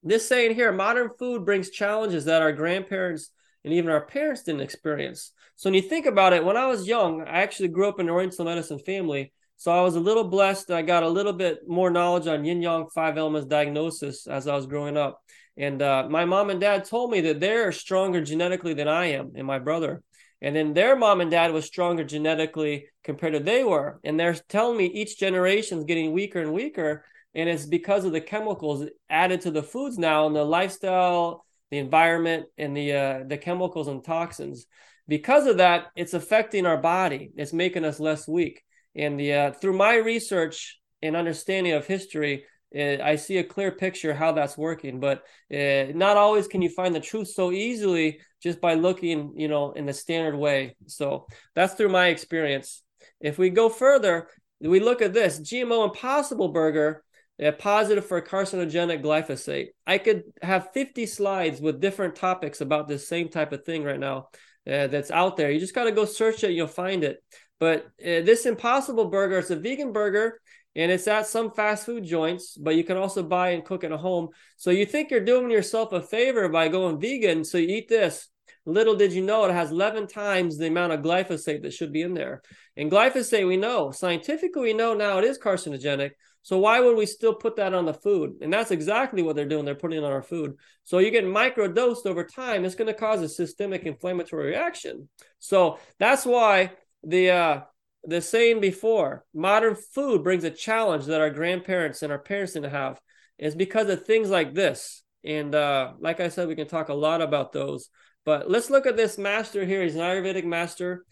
this 0.03 0.27
saying 0.27 0.55
here, 0.55 0.71
modern 0.71 1.09
food 1.17 1.45
brings 1.45 1.69
challenges 1.69 2.25
that 2.25 2.41
our 2.41 2.53
grandparents 2.53 3.31
and 3.63 3.73
even 3.73 3.89
our 3.89 4.05
parents 4.05 4.43
didn't 4.43 4.61
experience. 4.61 5.33
So 5.55 5.67
when 5.69 5.73
you 5.73 5.81
think 5.81 6.05
about 6.05 6.33
it, 6.33 6.45
when 6.45 6.55
I 6.55 6.67
was 6.67 6.87
young, 6.87 7.21
I 7.23 7.41
actually 7.41 7.67
grew 7.69 7.89
up 7.89 7.99
in 7.99 8.07
an 8.07 8.13
Oriental 8.13 8.45
medicine 8.45 8.79
family. 8.79 9.33
So 9.57 9.71
I 9.71 9.81
was 9.81 9.97
a 9.97 9.99
little 9.99 10.23
blessed. 10.23 10.71
I 10.71 10.83
got 10.83 11.03
a 11.03 11.09
little 11.09 11.33
bit 11.33 11.67
more 11.67 11.89
knowledge 11.89 12.27
on 12.27 12.45
yin 12.45 12.61
yang 12.61 12.87
five 12.95 13.17
elements 13.17 13.47
diagnosis 13.47 14.25
as 14.25 14.47
I 14.47 14.55
was 14.55 14.67
growing 14.67 14.95
up. 14.95 15.21
And 15.57 15.81
uh, 15.81 16.07
my 16.09 16.23
mom 16.23 16.49
and 16.49 16.61
dad 16.61 16.85
told 16.85 17.11
me 17.11 17.19
that 17.21 17.41
they're 17.41 17.73
stronger 17.73 18.21
genetically 18.21 18.73
than 18.73 18.87
I 18.87 19.07
am 19.07 19.33
and 19.35 19.45
my 19.45 19.59
brother. 19.59 20.01
And 20.41 20.55
then 20.55 20.73
their 20.73 20.95
mom 20.95 21.21
and 21.21 21.29
dad 21.29 21.51
was 21.51 21.65
stronger 21.65 22.03
genetically 22.03 22.87
compared 23.03 23.33
to 23.33 23.39
they 23.39 23.63
were. 23.63 23.99
And 24.03 24.19
they're 24.19 24.33
telling 24.33 24.77
me 24.77 24.85
each 24.85 25.19
generation 25.19 25.79
is 25.79 25.83
getting 25.83 26.13
weaker 26.13 26.39
and 26.39 26.53
weaker. 26.53 27.05
And 27.35 27.49
it's 27.49 27.65
because 27.65 28.05
of 28.05 28.13
the 28.13 28.21
chemicals 28.21 28.85
added 29.09 29.41
to 29.41 29.51
the 29.51 29.63
foods 29.63 29.97
now 29.97 30.27
and 30.27 30.35
the 30.35 30.43
lifestyle, 30.43 31.45
the 31.71 31.77
environment, 31.77 32.47
and 32.57 32.75
the 32.75 32.93
uh, 32.93 33.23
the 33.27 33.37
chemicals 33.37 33.87
and 33.87 34.03
toxins. 34.03 34.65
Because 35.07 35.45
of 35.45 35.57
that, 35.57 35.87
it's 35.95 36.13
affecting 36.13 36.65
our 36.65 36.77
body. 36.77 37.31
It's 37.35 37.53
making 37.53 37.85
us 37.85 37.99
less 37.99 38.27
weak. 38.27 38.63
And 38.95 39.19
the 39.19 39.33
uh, 39.33 39.51
through 39.51 39.77
my 39.77 39.95
research 39.95 40.79
and 41.01 41.15
understanding 41.15 41.73
of 41.73 41.85
history, 41.85 42.45
uh, 42.75 43.03
I 43.03 43.15
see 43.15 43.37
a 43.37 43.43
clear 43.43 43.71
picture 43.71 44.13
how 44.13 44.31
that's 44.31 44.57
working. 44.57 44.99
But 44.99 45.23
uh, 45.53 45.91
not 45.93 46.17
always 46.17 46.47
can 46.47 46.61
you 46.61 46.69
find 46.69 46.93
the 46.93 46.99
truth 46.99 47.29
so 47.29 47.51
easily 47.51 48.19
just 48.41 48.61
by 48.61 48.75
looking, 48.75 49.33
you 49.35 49.47
know, 49.47 49.71
in 49.71 49.85
the 49.85 49.93
standard 49.93 50.37
way. 50.37 50.75
So 50.87 51.27
that's 51.55 51.73
through 51.73 51.89
my 51.89 52.07
experience. 52.07 52.83
If 53.19 53.37
we 53.37 53.49
go 53.49 53.69
further, 53.69 54.27
we 54.61 54.79
look 54.79 55.01
at 55.01 55.13
this 55.13 55.39
GMO 55.39 55.85
Impossible 55.85 56.49
Burger, 56.49 57.03
uh, 57.43 57.51
positive 57.53 58.05
for 58.05 58.21
carcinogenic 58.21 59.01
glyphosate. 59.01 59.67
I 59.87 59.97
could 59.97 60.23
have 60.41 60.71
50 60.73 61.05
slides 61.05 61.61
with 61.61 61.81
different 61.81 62.15
topics 62.15 62.61
about 62.61 62.87
this 62.87 63.07
same 63.07 63.29
type 63.29 63.51
of 63.51 63.65
thing 63.65 63.83
right 63.83 63.99
now 63.99 64.29
uh, 64.67 64.87
that's 64.87 65.11
out 65.11 65.37
there. 65.37 65.49
You 65.49 65.59
just 65.59 65.75
got 65.75 65.85
to 65.85 65.91
go 65.91 66.05
search 66.05 66.43
it, 66.43 66.51
you'll 66.51 66.67
find 66.67 67.03
it. 67.03 67.23
But 67.59 67.85
uh, 68.01 68.23
this 68.23 68.45
Impossible 68.45 69.09
Burger, 69.09 69.39
it's 69.39 69.49
a 69.49 69.55
vegan 69.55 69.91
burger 69.91 70.39
and 70.75 70.91
it's 70.91 71.07
at 71.07 71.27
some 71.27 71.51
fast 71.51 71.85
food 71.85 72.03
joints, 72.03 72.55
but 72.57 72.75
you 72.75 72.83
can 72.83 72.97
also 72.97 73.23
buy 73.23 73.49
and 73.49 73.65
cook 73.65 73.83
at 73.83 73.91
a 73.91 73.97
home. 73.97 74.29
So 74.57 74.71
you 74.71 74.85
think 74.85 75.09
you're 75.09 75.19
doing 75.19 75.49
yourself 75.49 75.93
a 75.93 76.01
favor 76.01 76.47
by 76.49 76.67
going 76.67 76.99
vegan. 76.99 77.43
So 77.43 77.57
you 77.57 77.67
eat 77.67 77.89
this. 77.89 78.27
Little 78.65 78.95
did 78.95 79.13
you 79.13 79.23
know 79.23 79.45
it 79.45 79.51
has 79.51 79.71
11 79.71 80.07
times 80.07 80.57
the 80.57 80.67
amount 80.67 80.93
of 80.93 81.01
glyphosate 81.01 81.63
that 81.63 81.73
should 81.73 81.91
be 81.91 82.01
in 82.01 82.13
there. 82.13 82.41
And 82.77 82.91
glyphosate, 82.91 83.47
we 83.47 83.57
know 83.57 83.91
scientifically, 83.91 84.61
we 84.61 84.73
know 84.73 84.93
now 84.93 85.17
it 85.17 85.25
is 85.25 85.39
carcinogenic. 85.39 86.11
So 86.41 86.57
why 86.59 86.79
would 86.79 86.95
we 86.95 87.05
still 87.05 87.33
put 87.33 87.57
that 87.57 87.73
on 87.73 87.85
the 87.85 87.93
food? 87.93 88.35
And 88.41 88.51
that's 88.51 88.71
exactly 88.71 89.21
what 89.21 89.35
they're 89.35 89.45
doing. 89.45 89.65
They're 89.65 89.75
putting 89.75 89.99
it 89.99 90.05
on 90.05 90.11
our 90.11 90.21
food. 90.21 90.55
So 90.83 90.99
you 90.99 91.11
get 91.11 91.25
microdosed 91.25 92.05
over 92.05 92.23
time. 92.23 92.63
It's 92.63 92.75
going 92.75 92.87
to 92.87 92.93
cause 92.93 93.21
a 93.21 93.29
systemic 93.29 93.83
inflammatory 93.83 94.47
reaction. 94.47 95.09
So 95.39 95.79
that's 95.99 96.25
why 96.25 96.71
the 97.03 97.31
uh, 97.31 97.61
the 98.03 98.21
saying 98.21 98.61
before, 98.61 99.25
modern 99.33 99.75
food 99.75 100.23
brings 100.23 100.43
a 100.43 100.51
challenge 100.51 101.05
that 101.05 101.21
our 101.21 101.29
grandparents 101.29 102.01
and 102.01 102.11
our 102.11 102.19
parents 102.19 102.53
didn't 102.53 102.71
have. 102.71 102.99
Is 103.37 103.55
because 103.55 103.87
of 103.87 104.05
things 104.05 104.29
like 104.29 104.53
this. 104.53 105.01
And 105.23 105.55
uh, 105.55 105.93
like 105.99 106.19
I 106.19 106.27
said, 106.27 106.49
we 106.49 106.55
can 106.55 106.67
talk 106.67 106.89
a 106.89 106.93
lot 106.93 107.21
about 107.21 107.53
those. 107.53 107.89
But 108.25 108.49
let's 108.51 108.69
look 108.69 108.85
at 108.85 108.97
this 108.97 109.17
master 109.17 109.63
here. 109.65 109.81
He's 109.81 109.95
an 109.95 110.01
Ayurvedic 110.01 110.43
master. 110.43 111.05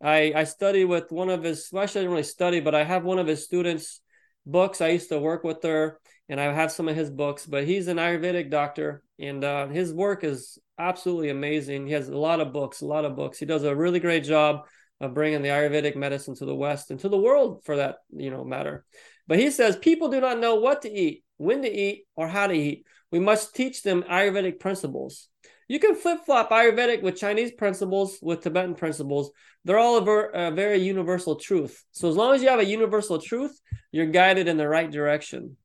I, 0.00 0.32
I 0.34 0.44
studied 0.44 0.84
with 0.84 1.10
one 1.10 1.28
of 1.28 1.42
his, 1.42 1.68
well, 1.72 1.82
actually, 1.82 2.00
I 2.00 2.02
didn't 2.02 2.12
really 2.12 2.22
study, 2.22 2.60
but 2.60 2.74
I 2.74 2.84
have 2.84 3.04
one 3.04 3.18
of 3.18 3.26
his 3.26 3.44
students' 3.44 4.00
books. 4.46 4.80
I 4.80 4.88
used 4.88 5.08
to 5.08 5.18
work 5.18 5.42
with 5.42 5.62
her 5.64 6.00
and 6.28 6.40
I 6.40 6.52
have 6.52 6.72
some 6.72 6.88
of 6.88 6.96
his 6.96 7.10
books, 7.10 7.46
but 7.46 7.64
he's 7.64 7.88
an 7.88 7.98
Ayurvedic 7.98 8.50
doctor 8.50 9.02
and 9.18 9.42
uh, 9.42 9.66
his 9.68 9.92
work 9.92 10.22
is 10.24 10.58
absolutely 10.78 11.30
amazing. 11.30 11.86
He 11.86 11.92
has 11.92 12.08
a 12.08 12.16
lot 12.16 12.40
of 12.40 12.52
books, 12.52 12.80
a 12.80 12.86
lot 12.86 13.04
of 13.04 13.16
books. 13.16 13.38
He 13.38 13.46
does 13.46 13.64
a 13.64 13.74
really 13.74 14.00
great 14.00 14.24
job 14.24 14.66
of 15.02 15.14
bringing 15.14 15.42
the 15.42 15.48
Ayurvedic 15.48 15.96
medicine 15.96 16.36
to 16.36 16.46
the 16.46 16.54
West 16.54 16.90
and 16.90 17.00
to 17.00 17.08
the 17.08 17.18
world 17.18 17.64
for 17.64 17.76
that, 17.76 17.96
you 18.10 18.30
know, 18.30 18.44
matter. 18.44 18.84
But 19.26 19.40
he 19.40 19.50
says 19.50 19.76
people 19.76 20.08
do 20.08 20.20
not 20.20 20.38
know 20.38 20.54
what 20.54 20.82
to 20.82 20.90
eat, 20.90 21.24
when 21.36 21.62
to 21.62 21.70
eat, 21.70 22.06
or 22.14 22.28
how 22.28 22.46
to 22.46 22.54
eat. 22.54 22.86
We 23.10 23.18
must 23.18 23.54
teach 23.54 23.82
them 23.82 24.04
Ayurvedic 24.04 24.60
principles. 24.60 25.28
You 25.68 25.80
can 25.80 25.96
flip 25.96 26.20
flop 26.24 26.50
Ayurvedic 26.50 27.02
with 27.02 27.16
Chinese 27.16 27.50
principles, 27.50 28.18
with 28.22 28.42
Tibetan 28.42 28.76
principles. 28.76 29.32
They're 29.64 29.78
all 29.78 29.98
a, 29.98 30.04
ver- 30.04 30.30
a 30.30 30.50
very 30.52 30.78
universal 30.78 31.36
truth. 31.36 31.84
So 31.90 32.08
as 32.08 32.16
long 32.16 32.34
as 32.34 32.42
you 32.42 32.48
have 32.48 32.60
a 32.60 32.64
universal 32.64 33.18
truth, 33.18 33.58
you're 33.90 34.06
guided 34.06 34.46
in 34.46 34.56
the 34.56 34.68
right 34.68 34.90
direction. 34.90 35.56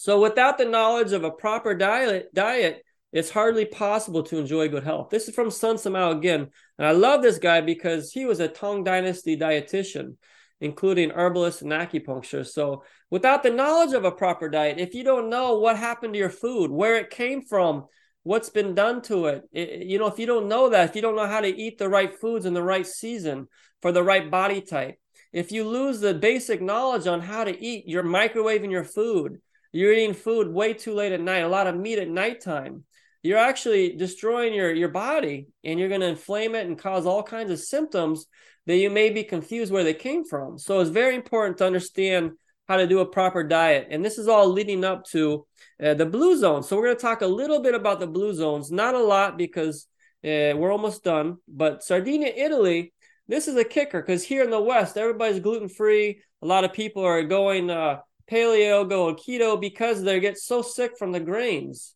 So 0.00 0.20
without 0.20 0.58
the 0.58 0.64
knowledge 0.64 1.12
of 1.12 1.22
a 1.22 1.30
proper 1.30 1.74
diet, 1.74 2.34
diet, 2.34 2.82
it's 3.12 3.30
hardly 3.30 3.66
possible 3.66 4.22
to 4.24 4.38
enjoy 4.38 4.68
good 4.68 4.84
health. 4.84 5.10
This 5.10 5.28
is 5.28 5.34
from 5.34 5.50
Sun 5.50 5.76
Simiao 5.76 6.16
again. 6.16 6.48
And 6.78 6.86
I 6.86 6.92
love 6.92 7.20
this 7.20 7.38
guy 7.38 7.60
because 7.60 8.10
he 8.10 8.24
was 8.24 8.40
a 8.40 8.48
Tang 8.48 8.84
Dynasty 8.84 9.36
dietitian, 9.36 10.16
including 10.62 11.10
herbalist 11.10 11.60
and 11.60 11.72
acupuncture. 11.72 12.46
So, 12.46 12.84
without 13.10 13.42
the 13.42 13.50
knowledge 13.50 13.92
of 13.92 14.06
a 14.06 14.10
proper 14.10 14.48
diet, 14.48 14.78
if 14.78 14.94
you 14.94 15.04
don't 15.04 15.28
know 15.28 15.58
what 15.58 15.76
happened 15.76 16.14
to 16.14 16.18
your 16.18 16.30
food, 16.30 16.70
where 16.70 16.96
it 16.96 17.10
came 17.10 17.42
from, 17.42 17.84
what's 18.22 18.48
been 18.48 18.74
done 18.74 19.02
to 19.02 19.26
it, 19.26 19.42
it 19.52 19.86
you 19.86 19.98
know, 19.98 20.06
if 20.06 20.18
you 20.18 20.24
don't 20.24 20.48
know 20.48 20.70
that, 20.70 20.88
if 20.88 20.96
you 20.96 21.02
don't 21.02 21.16
know 21.16 21.26
how 21.26 21.42
to 21.42 21.54
eat 21.54 21.76
the 21.76 21.90
right 21.90 22.18
foods 22.18 22.46
in 22.46 22.54
the 22.54 22.62
right 22.62 22.86
season 22.86 23.46
for 23.82 23.92
the 23.92 24.02
right 24.02 24.30
body 24.30 24.62
type, 24.62 24.96
if 25.34 25.52
you 25.52 25.64
lose 25.64 26.00
the 26.00 26.14
basic 26.14 26.62
knowledge 26.62 27.06
on 27.06 27.20
how 27.20 27.44
to 27.44 27.62
eat, 27.62 27.84
you're 27.86 28.02
microwaving 28.02 28.70
your 28.70 28.84
food. 28.84 29.42
You're 29.70 29.92
eating 29.92 30.14
food 30.14 30.48
way 30.48 30.74
too 30.74 30.94
late 30.94 31.12
at 31.12 31.20
night, 31.20 31.38
a 31.38 31.48
lot 31.48 31.66
of 31.66 31.76
meat 31.76 31.98
at 31.98 32.08
nighttime 32.08 32.84
you're 33.22 33.38
actually 33.38 33.96
destroying 33.96 34.54
your 34.54 34.72
your 34.72 34.88
body 34.88 35.48
and 35.64 35.78
you're 35.78 35.88
going 35.88 36.00
to 36.00 36.08
inflame 36.08 36.54
it 36.54 36.66
and 36.66 36.78
cause 36.78 37.06
all 37.06 37.22
kinds 37.22 37.50
of 37.50 37.58
symptoms 37.58 38.26
that 38.66 38.76
you 38.76 38.90
may 38.90 39.10
be 39.10 39.24
confused 39.24 39.72
where 39.72 39.84
they 39.84 39.94
came 39.94 40.24
from. 40.24 40.58
So 40.58 40.80
it's 40.80 40.90
very 40.90 41.14
important 41.14 41.58
to 41.58 41.66
understand 41.66 42.32
how 42.68 42.76
to 42.76 42.86
do 42.86 43.00
a 43.00 43.06
proper 43.06 43.42
diet. 43.42 43.88
And 43.90 44.04
this 44.04 44.18
is 44.18 44.28
all 44.28 44.48
leading 44.48 44.84
up 44.84 45.04
to 45.06 45.46
uh, 45.82 45.94
the 45.94 46.06
blue 46.06 46.36
zone 46.36 46.62
so 46.62 46.76
we're 46.76 46.86
going 46.86 46.96
to 46.96 47.02
talk 47.02 47.22
a 47.22 47.26
little 47.26 47.60
bit 47.60 47.74
about 47.74 48.00
the 48.00 48.06
blue 48.06 48.34
zones. 48.34 48.70
Not 48.70 48.94
a 48.94 49.02
lot 49.02 49.36
because 49.36 49.88
uh, 50.24 50.54
we're 50.56 50.70
almost 50.70 51.02
done 51.02 51.36
but 51.48 51.82
sardinia 51.82 52.28
italy 52.28 52.92
this 53.26 53.48
is 53.48 53.56
a 53.56 53.64
kicker 53.64 54.00
because 54.00 54.22
here 54.22 54.44
in 54.44 54.50
the 54.50 54.60
west 54.60 54.96
everybody's 54.96 55.40
gluten 55.40 55.68
free 55.68 56.20
a 56.42 56.46
lot 56.46 56.62
of 56.62 56.72
people 56.72 57.04
are 57.04 57.24
going 57.24 57.70
uh, 57.70 57.98
paleo 58.30 58.88
going 58.88 59.16
keto 59.16 59.60
because 59.60 60.00
they 60.00 60.20
get 60.20 60.38
so 60.38 60.62
sick 60.62 60.92
from 60.96 61.10
the 61.10 61.18
grains 61.18 61.94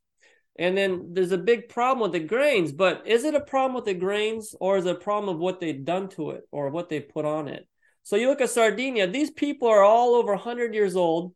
and 0.58 0.76
then 0.76 1.10
there's 1.12 1.32
a 1.32 1.38
big 1.38 1.68
problem 1.68 2.00
with 2.00 2.12
the 2.12 2.26
grains, 2.26 2.72
but 2.72 3.06
is 3.06 3.24
it 3.24 3.34
a 3.34 3.40
problem 3.40 3.74
with 3.74 3.84
the 3.84 3.94
grains 3.94 4.54
or 4.58 4.78
is 4.78 4.86
it 4.86 4.96
a 4.96 4.98
problem 4.98 5.34
of 5.34 5.40
what 5.40 5.60
they've 5.60 5.84
done 5.84 6.08
to 6.10 6.30
it 6.30 6.48
or 6.50 6.70
what 6.70 6.88
they've 6.88 7.08
put 7.08 7.24
on 7.24 7.48
it? 7.48 7.68
So 8.02 8.16
you 8.16 8.28
look 8.28 8.40
at 8.40 8.50
Sardinia, 8.50 9.06
these 9.06 9.30
people 9.30 9.68
are 9.68 9.82
all 9.82 10.14
over 10.14 10.32
100 10.32 10.74
years 10.74 10.96
old 10.96 11.34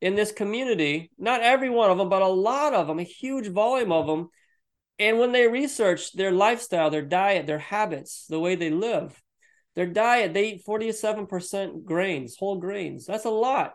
in 0.00 0.14
this 0.14 0.32
community. 0.32 1.10
Not 1.18 1.42
every 1.42 1.68
one 1.68 1.90
of 1.90 1.98
them, 1.98 2.08
but 2.08 2.22
a 2.22 2.28
lot 2.28 2.72
of 2.72 2.86
them, 2.86 2.98
a 2.98 3.04
huge 3.04 3.48
volume 3.48 3.92
of 3.92 4.06
them. 4.06 4.28
And 4.98 5.18
when 5.18 5.32
they 5.32 5.48
research 5.48 6.12
their 6.12 6.32
lifestyle, 6.32 6.90
their 6.90 7.02
diet, 7.02 7.46
their 7.46 7.58
habits, 7.58 8.26
the 8.28 8.40
way 8.40 8.54
they 8.54 8.70
live, 8.70 9.20
their 9.74 9.86
diet, 9.86 10.32
they 10.32 10.52
eat 10.52 10.66
47% 10.66 11.84
grains, 11.84 12.36
whole 12.36 12.56
grains. 12.56 13.06
That's 13.06 13.24
a 13.24 13.30
lot. 13.30 13.74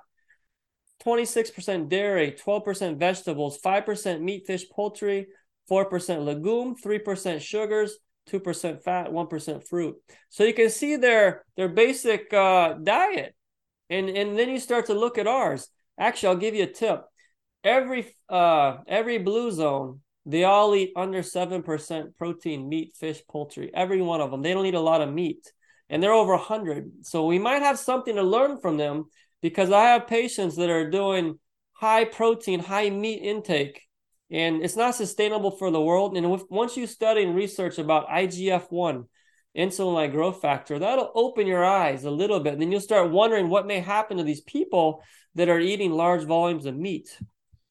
26% 1.07 1.87
dairy, 1.87 2.33
12% 2.33 2.97
vegetables, 2.97 3.57
5% 3.59 4.21
meat, 4.21 4.45
fish, 4.45 4.69
poultry, 4.69 5.27
4% 5.71 6.25
legume, 6.25 6.75
3% 6.75 7.41
sugars, 7.41 7.97
2% 8.29 8.83
fat, 8.83 9.09
1% 9.09 9.67
fruit. 9.67 9.95
So 10.29 10.43
you 10.43 10.53
can 10.53 10.69
see 10.69 10.97
their 10.97 11.45
their 11.55 11.69
basic 11.69 12.33
uh, 12.33 12.73
diet. 12.73 13.33
And 13.89 14.09
and 14.09 14.37
then 14.37 14.49
you 14.49 14.59
start 14.59 14.87
to 14.87 14.93
look 14.93 15.17
at 15.17 15.27
ours. 15.27 15.69
Actually, 15.97 16.29
I'll 16.29 16.41
give 16.41 16.55
you 16.55 16.63
a 16.63 16.67
tip. 16.67 17.03
Every 17.63 18.13
uh 18.27 18.77
every 18.85 19.17
blue 19.17 19.51
zone, 19.51 20.01
they 20.25 20.43
all 20.43 20.75
eat 20.75 20.91
under 20.97 21.19
7% 21.19 22.17
protein, 22.17 22.67
meat, 22.67 22.97
fish, 22.99 23.21
poultry. 23.29 23.71
Every 23.73 24.01
one 24.01 24.19
of 24.19 24.29
them. 24.29 24.41
They 24.41 24.53
don't 24.53 24.65
eat 24.65 24.73
a 24.73 24.89
lot 24.91 25.01
of 25.01 25.13
meat. 25.13 25.49
And 25.89 26.03
they're 26.03 26.11
over 26.11 26.35
100. 26.35 27.05
So 27.07 27.25
we 27.25 27.39
might 27.39 27.61
have 27.61 27.79
something 27.79 28.15
to 28.15 28.23
learn 28.23 28.59
from 28.59 28.75
them 28.75 29.05
because 29.41 29.71
I 29.71 29.89
have 29.89 30.07
patients 30.07 30.55
that 30.57 30.69
are 30.69 30.89
doing 30.89 31.39
high 31.73 32.05
protein, 32.05 32.59
high 32.59 32.89
meat 32.89 33.21
intake, 33.21 33.83
and 34.29 34.63
it's 34.63 34.75
not 34.75 34.95
sustainable 34.95 35.51
for 35.51 35.71
the 35.71 35.81
world. 35.81 36.17
And 36.17 36.25
if, 36.25 36.43
once 36.49 36.75
you 36.75 36.87
study 36.87 37.23
and 37.23 37.35
research 37.35 37.77
about 37.77 38.09
IGF 38.09 38.71
1, 38.71 39.05
insulin 39.57 39.93
like 39.93 40.11
growth 40.11 40.41
factor, 40.41 40.79
that'll 40.79 41.11
open 41.15 41.47
your 41.47 41.63
eyes 41.63 42.03
a 42.03 42.11
little 42.11 42.39
bit. 42.39 42.53
And 42.53 42.61
then 42.61 42.71
you'll 42.71 42.81
start 42.81 43.11
wondering 43.11 43.49
what 43.49 43.67
may 43.67 43.79
happen 43.79 44.17
to 44.17 44.23
these 44.23 44.41
people 44.41 45.01
that 45.35 45.49
are 45.49 45.59
eating 45.59 45.91
large 45.91 46.23
volumes 46.23 46.65
of 46.65 46.75
meat. 46.75 47.17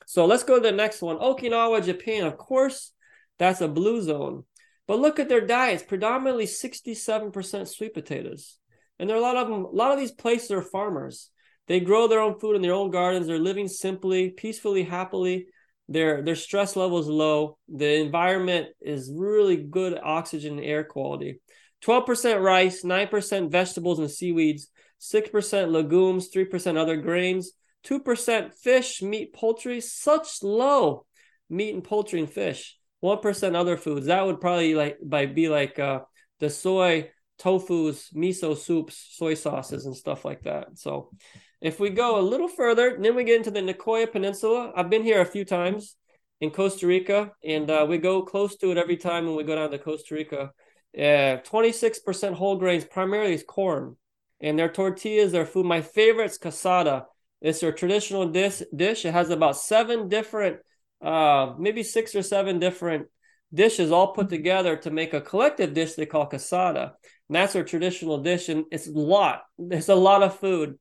So 0.06 0.24
let's 0.24 0.44
go 0.44 0.56
to 0.56 0.62
the 0.62 0.72
next 0.72 1.02
one 1.02 1.18
Okinawa, 1.18 1.84
Japan. 1.84 2.24
Of 2.24 2.38
course, 2.38 2.92
that's 3.38 3.60
a 3.60 3.68
blue 3.68 4.00
zone. 4.00 4.44
But 4.86 5.00
look 5.00 5.18
at 5.18 5.28
their 5.28 5.44
diets, 5.44 5.82
predominantly 5.82 6.46
67% 6.46 7.68
sweet 7.68 7.92
potatoes. 7.92 8.56
And 8.98 9.10
there 9.10 9.16
are 9.16 9.20
a 9.20 9.22
lot 9.22 9.36
of 9.36 9.48
them, 9.48 9.64
a 9.64 9.70
lot 9.70 9.92
of 9.92 9.98
these 9.98 10.12
places 10.12 10.52
are 10.52 10.62
farmers. 10.62 11.30
They 11.68 11.80
grow 11.80 12.06
their 12.06 12.20
own 12.20 12.38
food 12.38 12.56
in 12.56 12.62
their 12.62 12.72
own 12.72 12.90
gardens. 12.90 13.26
They're 13.26 13.38
living 13.38 13.68
simply, 13.68 14.30
peacefully, 14.30 14.84
happily. 14.84 15.46
Their 15.88 16.22
their 16.22 16.36
stress 16.36 16.76
level 16.76 16.98
is 16.98 17.06
low. 17.06 17.58
The 17.68 18.00
environment 18.00 18.68
is 18.80 19.12
really 19.14 19.56
good 19.56 19.98
oxygen 20.02 20.58
and 20.58 20.66
air 20.66 20.84
quality. 20.84 21.40
12% 21.82 22.42
rice, 22.42 22.82
9% 22.82 23.50
vegetables 23.50 23.98
and 23.98 24.10
seaweeds, 24.10 24.68
6% 24.98 25.70
legumes, 25.70 26.30
3% 26.30 26.76
other 26.76 26.96
grains, 26.96 27.52
2% 27.84 28.54
fish, 28.54 29.02
meat, 29.02 29.32
poultry, 29.34 29.80
such 29.80 30.42
low 30.42 31.06
meat 31.48 31.74
and 31.74 31.84
poultry 31.84 32.20
and 32.20 32.30
fish. 32.30 32.76
1% 33.04 33.54
other 33.54 33.76
foods. 33.76 34.06
That 34.06 34.24
would 34.24 34.40
probably 34.40 34.74
like 34.74 34.98
by 35.02 35.26
be 35.26 35.48
like 35.48 35.78
uh, 35.78 36.00
the 36.40 36.50
soy 36.50 37.10
tofus, 37.38 38.12
miso 38.14 38.56
soups, 38.56 39.08
soy 39.12 39.34
sauces, 39.34 39.86
and 39.86 39.94
stuff 39.94 40.24
like 40.24 40.42
that. 40.42 40.78
So 40.78 41.10
if 41.60 41.80
we 41.80 41.90
go 41.90 42.18
a 42.18 42.22
little 42.22 42.48
further, 42.48 42.96
then 43.00 43.14
we 43.14 43.24
get 43.24 43.36
into 43.36 43.50
the 43.50 43.60
Nicoya 43.60 44.10
Peninsula. 44.10 44.72
I've 44.76 44.90
been 44.90 45.02
here 45.02 45.20
a 45.20 45.26
few 45.26 45.44
times 45.44 45.96
in 46.40 46.50
Costa 46.50 46.86
Rica, 46.86 47.32
and 47.42 47.70
uh, 47.70 47.86
we 47.88 47.98
go 47.98 48.22
close 48.22 48.56
to 48.56 48.70
it 48.70 48.76
every 48.76 48.96
time 48.96 49.26
when 49.26 49.36
we 49.36 49.44
go 49.44 49.56
down 49.56 49.70
to 49.70 49.78
Costa 49.78 50.14
Rica. 50.14 50.50
Uh, 50.96 51.40
26% 51.44 52.34
whole 52.34 52.56
grains, 52.56 52.84
primarily 52.84 53.34
is 53.34 53.44
corn. 53.46 53.96
And 54.40 54.58
their 54.58 54.68
tortillas, 54.68 55.32
their 55.32 55.46
food. 55.46 55.64
My 55.64 55.80
favorite 55.80 56.30
is 56.30 56.38
casada. 56.38 57.06
It's 57.40 57.60
their 57.60 57.72
traditional 57.72 58.28
dish. 58.28 58.62
dish. 58.74 59.04
It 59.04 59.12
has 59.12 59.30
about 59.30 59.56
seven 59.56 60.08
different, 60.08 60.58
uh, 61.02 61.54
maybe 61.58 61.82
six 61.82 62.14
or 62.14 62.22
seven 62.22 62.58
different 62.58 63.06
dishes 63.52 63.90
all 63.90 64.12
put 64.12 64.28
together 64.28 64.76
to 64.76 64.90
make 64.90 65.14
a 65.14 65.20
collective 65.20 65.72
dish 65.72 65.94
they 65.94 66.04
call 66.04 66.28
casada. 66.28 66.92
And 67.28 67.36
that's 67.36 67.54
their 67.54 67.64
traditional 67.64 68.18
dish. 68.18 68.50
And 68.50 68.64
it's 68.70 68.88
a 68.88 68.92
lot. 68.92 69.42
It's 69.58 69.88
a 69.88 69.94
lot 69.94 70.22
of 70.22 70.38
food. 70.38 70.78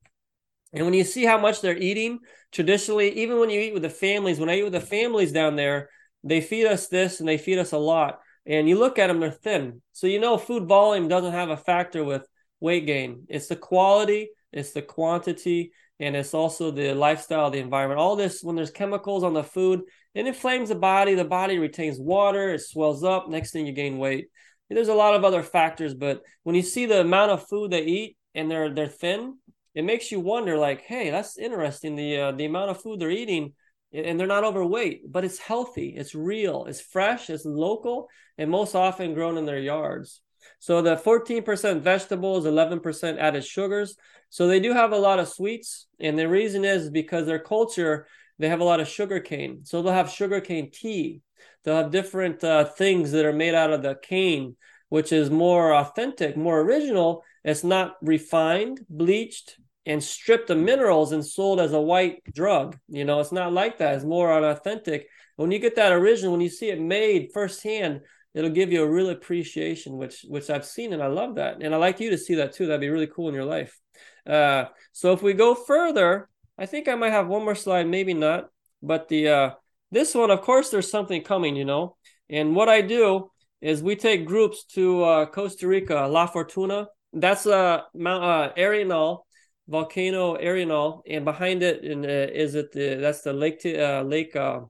And 0.72 0.84
when 0.84 0.94
you 0.94 1.04
see 1.04 1.24
how 1.24 1.38
much 1.38 1.60
they're 1.60 1.76
eating 1.76 2.18
traditionally, 2.52 3.10
even 3.20 3.38
when 3.38 3.50
you 3.50 3.60
eat 3.60 3.74
with 3.74 3.82
the 3.82 3.90
families, 3.90 4.38
when 4.38 4.50
I 4.50 4.58
eat 4.58 4.64
with 4.64 4.72
the 4.72 4.80
families 4.80 5.32
down 5.32 5.56
there, 5.56 5.90
they 6.22 6.40
feed 6.40 6.66
us 6.66 6.88
this 6.88 7.20
and 7.20 7.28
they 7.28 7.38
feed 7.38 7.58
us 7.58 7.72
a 7.72 7.78
lot. 7.78 8.20
And 8.44 8.68
you 8.68 8.78
look 8.78 8.98
at 8.98 9.08
them, 9.08 9.20
they're 9.20 9.30
thin. 9.30 9.82
So 9.92 10.06
you 10.06 10.20
know 10.20 10.38
food 10.38 10.66
volume 10.68 11.08
doesn't 11.08 11.32
have 11.32 11.50
a 11.50 11.56
factor 11.56 12.04
with 12.04 12.26
weight 12.60 12.86
gain. 12.86 13.26
It's 13.28 13.48
the 13.48 13.56
quality, 13.56 14.30
it's 14.52 14.72
the 14.72 14.82
quantity, 14.82 15.72
and 15.98 16.14
it's 16.14 16.34
also 16.34 16.70
the 16.70 16.94
lifestyle, 16.94 17.50
the 17.50 17.58
environment. 17.58 18.00
All 18.00 18.16
this, 18.16 18.42
when 18.42 18.56
there's 18.56 18.70
chemicals 18.70 19.24
on 19.24 19.34
the 19.34 19.42
food, 19.42 19.82
it 20.14 20.26
inflames 20.26 20.68
the 20.68 20.74
body. 20.74 21.14
The 21.14 21.24
body 21.24 21.58
retains 21.58 21.98
water, 21.98 22.54
it 22.54 22.60
swells 22.60 23.02
up. 23.02 23.28
Next 23.28 23.52
thing 23.52 23.66
you 23.66 23.72
gain 23.72 23.98
weight. 23.98 24.28
There's 24.68 24.88
a 24.88 24.94
lot 24.94 25.14
of 25.14 25.24
other 25.24 25.42
factors, 25.42 25.94
but 25.94 26.22
when 26.42 26.56
you 26.56 26.62
see 26.62 26.86
the 26.86 27.00
amount 27.00 27.30
of 27.30 27.48
food 27.48 27.70
they 27.70 27.84
eat 27.84 28.16
and 28.34 28.50
they're 28.50 28.68
they're 28.68 28.88
thin, 28.88 29.38
it 29.76 29.84
makes 29.84 30.10
you 30.10 30.18
wonder, 30.18 30.56
like, 30.56 30.80
hey, 30.80 31.10
that's 31.10 31.36
interesting. 31.38 31.94
The 31.94 32.18
uh, 32.18 32.32
the 32.32 32.46
amount 32.46 32.70
of 32.70 32.80
food 32.82 32.98
they're 32.98 33.10
eating, 33.10 33.52
and 33.92 34.18
they're 34.18 34.26
not 34.26 34.42
overweight, 34.42 35.02
but 35.12 35.24
it's 35.24 35.38
healthy, 35.38 35.94
it's 35.96 36.14
real, 36.14 36.64
it's 36.64 36.80
fresh, 36.80 37.28
it's 37.28 37.44
local, 37.44 38.08
and 38.38 38.50
most 38.50 38.74
often 38.74 39.12
grown 39.12 39.36
in 39.36 39.44
their 39.44 39.60
yards. 39.60 40.22
So 40.60 40.80
the 40.80 40.96
14% 40.96 41.82
vegetables, 41.82 42.46
11% 42.46 43.18
added 43.18 43.44
sugars. 43.44 43.96
So 44.30 44.48
they 44.48 44.60
do 44.60 44.72
have 44.72 44.92
a 44.92 44.98
lot 44.98 45.18
of 45.18 45.28
sweets. 45.28 45.86
And 46.00 46.18
the 46.18 46.28
reason 46.28 46.64
is 46.64 46.88
because 46.90 47.26
their 47.26 47.38
culture, 47.38 48.06
they 48.38 48.48
have 48.48 48.60
a 48.60 48.64
lot 48.64 48.80
of 48.80 48.88
sugar 48.88 49.20
cane. 49.20 49.64
So 49.64 49.82
they'll 49.82 49.92
have 49.92 50.10
sugar 50.10 50.40
cane 50.40 50.70
tea. 50.72 51.20
They'll 51.64 51.76
have 51.76 51.90
different 51.90 52.42
uh, 52.42 52.64
things 52.64 53.12
that 53.12 53.26
are 53.26 53.32
made 53.32 53.54
out 53.54 53.72
of 53.72 53.82
the 53.82 53.96
cane, 54.00 54.56
which 54.88 55.12
is 55.12 55.30
more 55.30 55.74
authentic, 55.74 56.36
more 56.36 56.60
original. 56.60 57.24
It's 57.44 57.64
not 57.64 57.96
refined, 58.00 58.80
bleached, 58.88 59.58
and 59.86 60.02
stripped 60.02 60.50
of 60.50 60.58
minerals 60.58 61.12
and 61.12 61.24
sold 61.24 61.60
as 61.60 61.72
a 61.72 61.80
white 61.80 62.22
drug. 62.34 62.76
You 62.88 63.04
know, 63.04 63.20
it's 63.20 63.32
not 63.32 63.52
like 63.52 63.78
that. 63.78 63.94
It's 63.94 64.04
more 64.04 64.30
authentic. 64.44 65.08
When 65.36 65.52
you 65.52 65.58
get 65.58 65.76
that 65.76 65.92
original, 65.92 66.32
when 66.32 66.40
you 66.40 66.48
see 66.48 66.70
it 66.70 66.80
made 66.80 67.30
firsthand, 67.32 68.00
it'll 68.34 68.50
give 68.50 68.72
you 68.72 68.82
a 68.82 68.90
real 68.90 69.10
appreciation, 69.10 69.96
which 69.96 70.24
which 70.28 70.50
I've 70.50 70.66
seen 70.66 70.92
and 70.92 71.02
I 71.02 71.06
love 71.06 71.36
that. 71.36 71.62
And 71.62 71.74
I 71.74 71.78
like 71.78 72.00
you 72.00 72.10
to 72.10 72.18
see 72.18 72.34
that 72.36 72.52
too. 72.52 72.66
That'd 72.66 72.80
be 72.80 72.90
really 72.90 73.06
cool 73.06 73.28
in 73.28 73.34
your 73.34 73.44
life. 73.44 73.78
Uh, 74.26 74.64
so 74.92 75.12
if 75.12 75.22
we 75.22 75.32
go 75.32 75.54
further, 75.54 76.28
I 76.58 76.66
think 76.66 76.88
I 76.88 76.96
might 76.96 77.12
have 77.12 77.28
one 77.28 77.44
more 77.44 77.54
slide, 77.54 77.86
maybe 77.86 78.12
not. 78.14 78.48
But 78.82 79.08
the 79.08 79.28
uh, 79.28 79.50
this 79.90 80.14
one, 80.14 80.30
of 80.30 80.42
course, 80.42 80.70
there's 80.70 80.90
something 80.90 81.22
coming, 81.22 81.54
you 81.54 81.64
know. 81.64 81.96
And 82.28 82.56
what 82.56 82.68
I 82.68 82.80
do 82.80 83.30
is 83.60 83.82
we 83.82 83.96
take 83.96 84.26
groups 84.26 84.64
to 84.64 85.04
uh, 85.04 85.26
Costa 85.26 85.68
Rica, 85.68 86.08
La 86.10 86.26
Fortuna. 86.26 86.88
That's 87.12 87.46
uh, 87.46 87.82
Mount 87.94 88.24
uh, 88.24 88.52
Arenal, 88.60 89.25
volcano 89.68 90.36
Arenal, 90.36 91.02
and 91.08 91.24
behind 91.24 91.62
it 91.62 91.84
in, 91.84 92.04
uh, 92.04 92.28
is 92.32 92.54
it 92.54 92.72
the 92.72 92.96
that's 92.96 93.22
the 93.22 93.32
lake 93.32 93.64
uh, 93.64 94.02
lake 94.02 94.36
uh, 94.36 94.60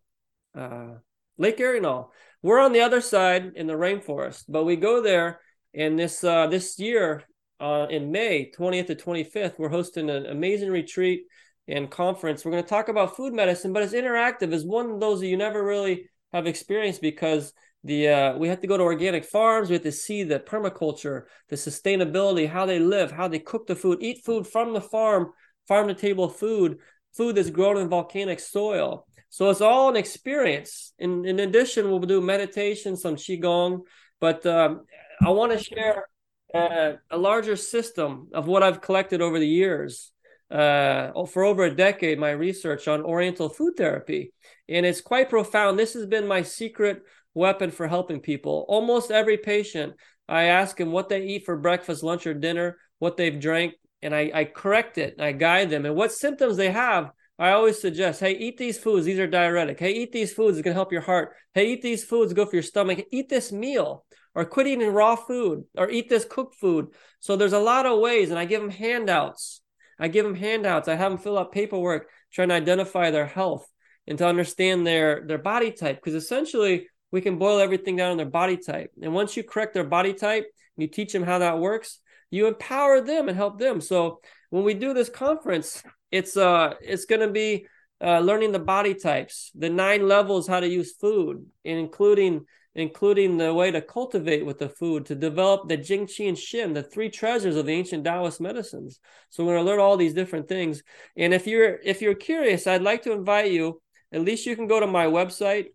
uh, 0.55 0.95
Lake 1.39 1.59
Arenal. 1.59 2.09
We're 2.43 2.61
on 2.61 2.73
the 2.73 2.81
other 2.81 3.01
side 3.01 3.53
in 3.57 3.67
the 3.67 3.75
rainforest, 3.75 4.45
but 4.49 4.65
we 4.65 4.77
go 4.77 5.03
there. 5.03 5.41
And 5.75 5.99
this 5.99 6.25
uh, 6.25 6.47
this 6.47 6.79
year, 6.79 7.25
uh, 7.61 7.87
in 7.91 8.11
May 8.11 8.51
20th 8.57 8.87
to 8.87 8.95
25th, 8.95 9.59
we're 9.59 9.69
hosting 9.69 10.09
an 10.11 10.27
amazing 10.27 10.71
retreat 10.71 11.25
and 11.69 11.91
conference. 11.91 12.45
We're 12.45 12.53
going 12.53 12.63
to 12.63 12.69
talk 12.69 12.89
about 12.89 13.17
food 13.17 13.35
medicine, 13.35 13.73
but 13.73 13.83
it's 13.83 13.93
interactive. 13.93 14.53
It's 14.53 14.65
one 14.65 14.91
of 14.91 15.01
those 15.01 15.21
that 15.21 15.27
you 15.27 15.37
never 15.37 15.63
really 15.63 16.09
have 16.33 16.47
experienced 16.47 17.01
because 17.03 17.53
the 17.85 18.09
uh, 18.09 18.37
we 18.37 18.49
have 18.49 18.61
to 18.61 18.67
go 18.67 18.77
to 18.77 18.83
organic 18.83 19.25
farms. 19.25 19.69
We 19.69 19.75
have 19.75 19.83
to 19.83 19.93
see 19.93 20.25
the 20.25 20.41
permaculture, 20.41 21.25
the 21.49 21.57
sustainability, 21.57 22.49
how 22.49 22.67
they 22.67 22.79
live, 22.79 23.13
how 23.13 23.29
they 23.29 23.39
cook 23.39 23.67
the 23.67 23.77
food, 23.77 23.99
eat 24.01 24.25
food 24.25 24.47
from 24.47 24.73
the 24.73 24.81
farm, 24.81 25.33
farm 25.69 25.89
to 25.89 25.95
table 25.95 26.29
food, 26.29 26.79
food 27.17 27.37
that's 27.37 27.51
grown 27.51 27.79
in 27.79 27.89
volcanic 27.89 28.41
soil. 28.41 29.07
So 29.29 29.51
it's 29.51 29.61
all 29.61 29.89
an 29.89 29.97
experience. 29.97 30.93
In, 30.99 31.25
in 31.27 31.41
addition, 31.41 31.91
we'll 31.91 32.01
do 32.01 32.21
meditation, 32.21 32.97
some 32.97 33.17
qigong, 33.17 33.81
but 34.21 34.47
um, 34.47 34.87
I 35.21 35.31
want 35.31 35.53
to 35.53 35.59
share 35.59 36.09
uh, 36.55 36.93
a 37.11 37.19
larger 37.19 37.57
system 37.57 38.29
of 38.33 38.47
what 38.47 38.63
I've 38.63 38.81
collected 38.81 39.21
over 39.21 39.39
the 39.39 39.49
years. 39.49 40.13
Uh, 40.49 41.11
for 41.27 41.43
over 41.43 41.65
a 41.65 41.75
decade, 41.75 42.21
my 42.21 42.31
research 42.31 42.87
on 42.87 43.03
Oriental 43.03 43.49
food 43.49 43.75
therapy, 43.77 44.33
and 44.69 44.87
it's 44.87 45.01
quite 45.01 45.29
profound. 45.29 45.77
This 45.77 45.95
has 45.95 46.07
been 46.07 46.29
my 46.29 46.43
secret 46.43 47.03
weapon 47.37 47.71
for 47.71 47.87
helping 47.87 48.21
people. 48.21 48.65
Almost 48.69 49.13
every 49.13 49.37
patient, 49.37 49.95
I 50.29 50.45
ask 50.45 50.77
them 50.77 50.91
what 50.91 51.09
they 51.09 51.23
eat 51.23 51.45
for 51.45 51.57
breakfast, 51.57 52.03
lunch, 52.03 52.27
or 52.27 52.35
dinner, 52.35 52.79
what 52.99 53.17
they've 53.17 53.39
drank, 53.39 53.75
and 54.03 54.15
I, 54.15 54.31
I 54.35 54.45
correct 54.45 54.99
it. 54.99 55.21
I 55.21 55.31
guide 55.33 55.71
them, 55.71 55.87
and 55.87 55.95
what 55.95 56.11
symptoms 56.11 56.57
they 56.57 56.71
have 56.73 57.13
I 57.39 57.51
always 57.51 57.79
suggest, 57.79 58.21
hey, 58.21 58.33
eat 58.33 58.57
these 58.57 58.79
foods. 58.79 59.05
These 59.05 59.19
are 59.19 59.27
diuretic. 59.27 59.79
Hey, 59.79 59.93
eat 59.93 60.11
these 60.11 60.33
foods. 60.33 60.57
It's 60.57 60.65
going 60.65 60.73
to 60.73 60.79
help 60.79 60.93
your 60.93 61.03
heart. 61.03 61.35
Hey, 61.53 61.73
eat 61.73 61.83
these 61.83 62.03
foods. 62.03 62.33
Go 62.33 62.47
for 62.47 62.57
your 62.57 62.63
stomach. 62.63 63.05
Eat 63.11 63.29
this 63.29 63.53
meal 63.53 64.07
or 64.35 64.47
quit 64.47 64.67
eating 64.67 64.93
raw 64.93 65.17
food 65.17 65.65
or 65.77 65.91
eat 65.91 66.09
this 66.09 66.25
cooked 66.25 66.55
food. 66.55 66.89
So 67.21 67.37
there's 67.37 67.53
a 67.53 67.59
lot 67.59 67.85
of 67.85 68.01
ways. 68.01 68.31
And 68.31 68.39
I 68.39 68.47
give 68.47 68.63
them 68.63 68.71
handouts. 68.71 69.61
I 69.99 70.09
give 70.09 70.25
them 70.25 70.35
handouts. 70.35 70.89
I 70.89 70.95
have 70.95 71.13
them 71.13 71.19
fill 71.19 71.39
out 71.39 71.53
paperwork 71.53 72.09
trying 72.33 72.49
to 72.49 72.55
identify 72.55 73.11
their 73.11 73.27
health 73.27 73.71
and 74.07 74.17
to 74.17 74.27
understand 74.27 74.87
their, 74.87 75.27
their 75.27 75.39
body 75.39 75.73
type. 75.73 75.97
Because 75.97 76.15
essentially, 76.15 76.89
we 77.11 77.21
can 77.21 77.39
boil 77.39 77.59
everything 77.61 77.97
down 77.97 78.13
on 78.13 78.17
their 78.17 78.27
body 78.27 78.57
type. 78.57 78.91
And 79.03 79.15
once 79.15 79.37
you 79.37 79.45
correct 79.45 79.75
their 79.75 79.85
body 79.85 80.13
type, 80.13 80.47
you 80.77 80.87
teach 80.87 81.13
them 81.13 81.23
how 81.23 81.39
that 81.39 81.59
works, 81.59 82.01
you 82.31 82.47
empower 82.47 83.01
them 83.01 83.29
and 83.29 83.37
help 83.37 83.59
them. 83.59 83.81
So 83.81 84.21
when 84.51 84.65
we 84.65 84.75
do 84.75 84.93
this 84.93 85.09
conference, 85.09 85.83
it's 86.11 86.37
uh 86.37 86.75
it's 86.81 87.07
to 87.07 87.29
be 87.29 87.67
uh, 88.01 88.21
learning 88.21 88.53
the 88.53 88.59
body 88.59 88.95
types, 88.95 89.51
the 89.55 89.71
nine 89.71 90.07
levels 90.07 90.47
how 90.47 90.61
to 90.61 90.69
use 90.69 90.95
food, 90.95 91.47
including 91.65 92.45
including 92.75 93.39
the 93.39 93.55
way 93.55 93.71
to 93.71 93.81
cultivate 93.81 94.45
with 94.45 94.59
the 94.59 94.69
food, 94.69 95.07
to 95.07 95.15
develop 95.15 95.67
the 95.67 95.79
Jing 95.79 96.07
Qi 96.07 96.29
and 96.29 96.37
Shen, 96.37 96.75
the 96.75 96.83
three 96.83 97.09
treasures 97.09 97.57
of 97.57 97.65
the 97.65 97.73
ancient 97.73 98.05
Taoist 98.05 98.39
medicines. 98.39 99.01
So 99.31 99.47
we're 99.47 99.57
to 99.57 99.63
learn 99.63 99.81
all 99.81 99.97
these 99.97 100.13
different 100.13 100.47
things. 100.47 100.83
And 101.17 101.33
if 101.33 101.47
you're 101.47 101.79
if 101.83 102.03
you're 102.03 102.15
curious, 102.15 102.67
I'd 102.67 102.83
like 102.83 103.03
to 103.03 103.13
invite 103.13 103.51
you. 103.51 103.81
At 104.13 104.21
least 104.21 104.47
you 104.47 104.55
can 104.57 104.67
go 104.67 104.79
to 104.79 104.87
my 104.87 105.07
website 105.07 105.67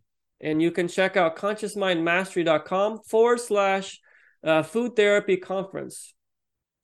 and 0.42 0.62
you 0.62 0.72
can 0.72 0.88
check 0.88 1.16
out 1.16 1.36
consciousmindmastery.com 1.36 3.00
forward 3.08 3.40
slash 3.40 4.00
uh, 4.44 4.64
food 4.64 4.96
therapy 4.96 5.38
conference. 5.38 6.14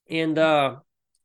And 0.08 0.38
uh, 0.38 0.76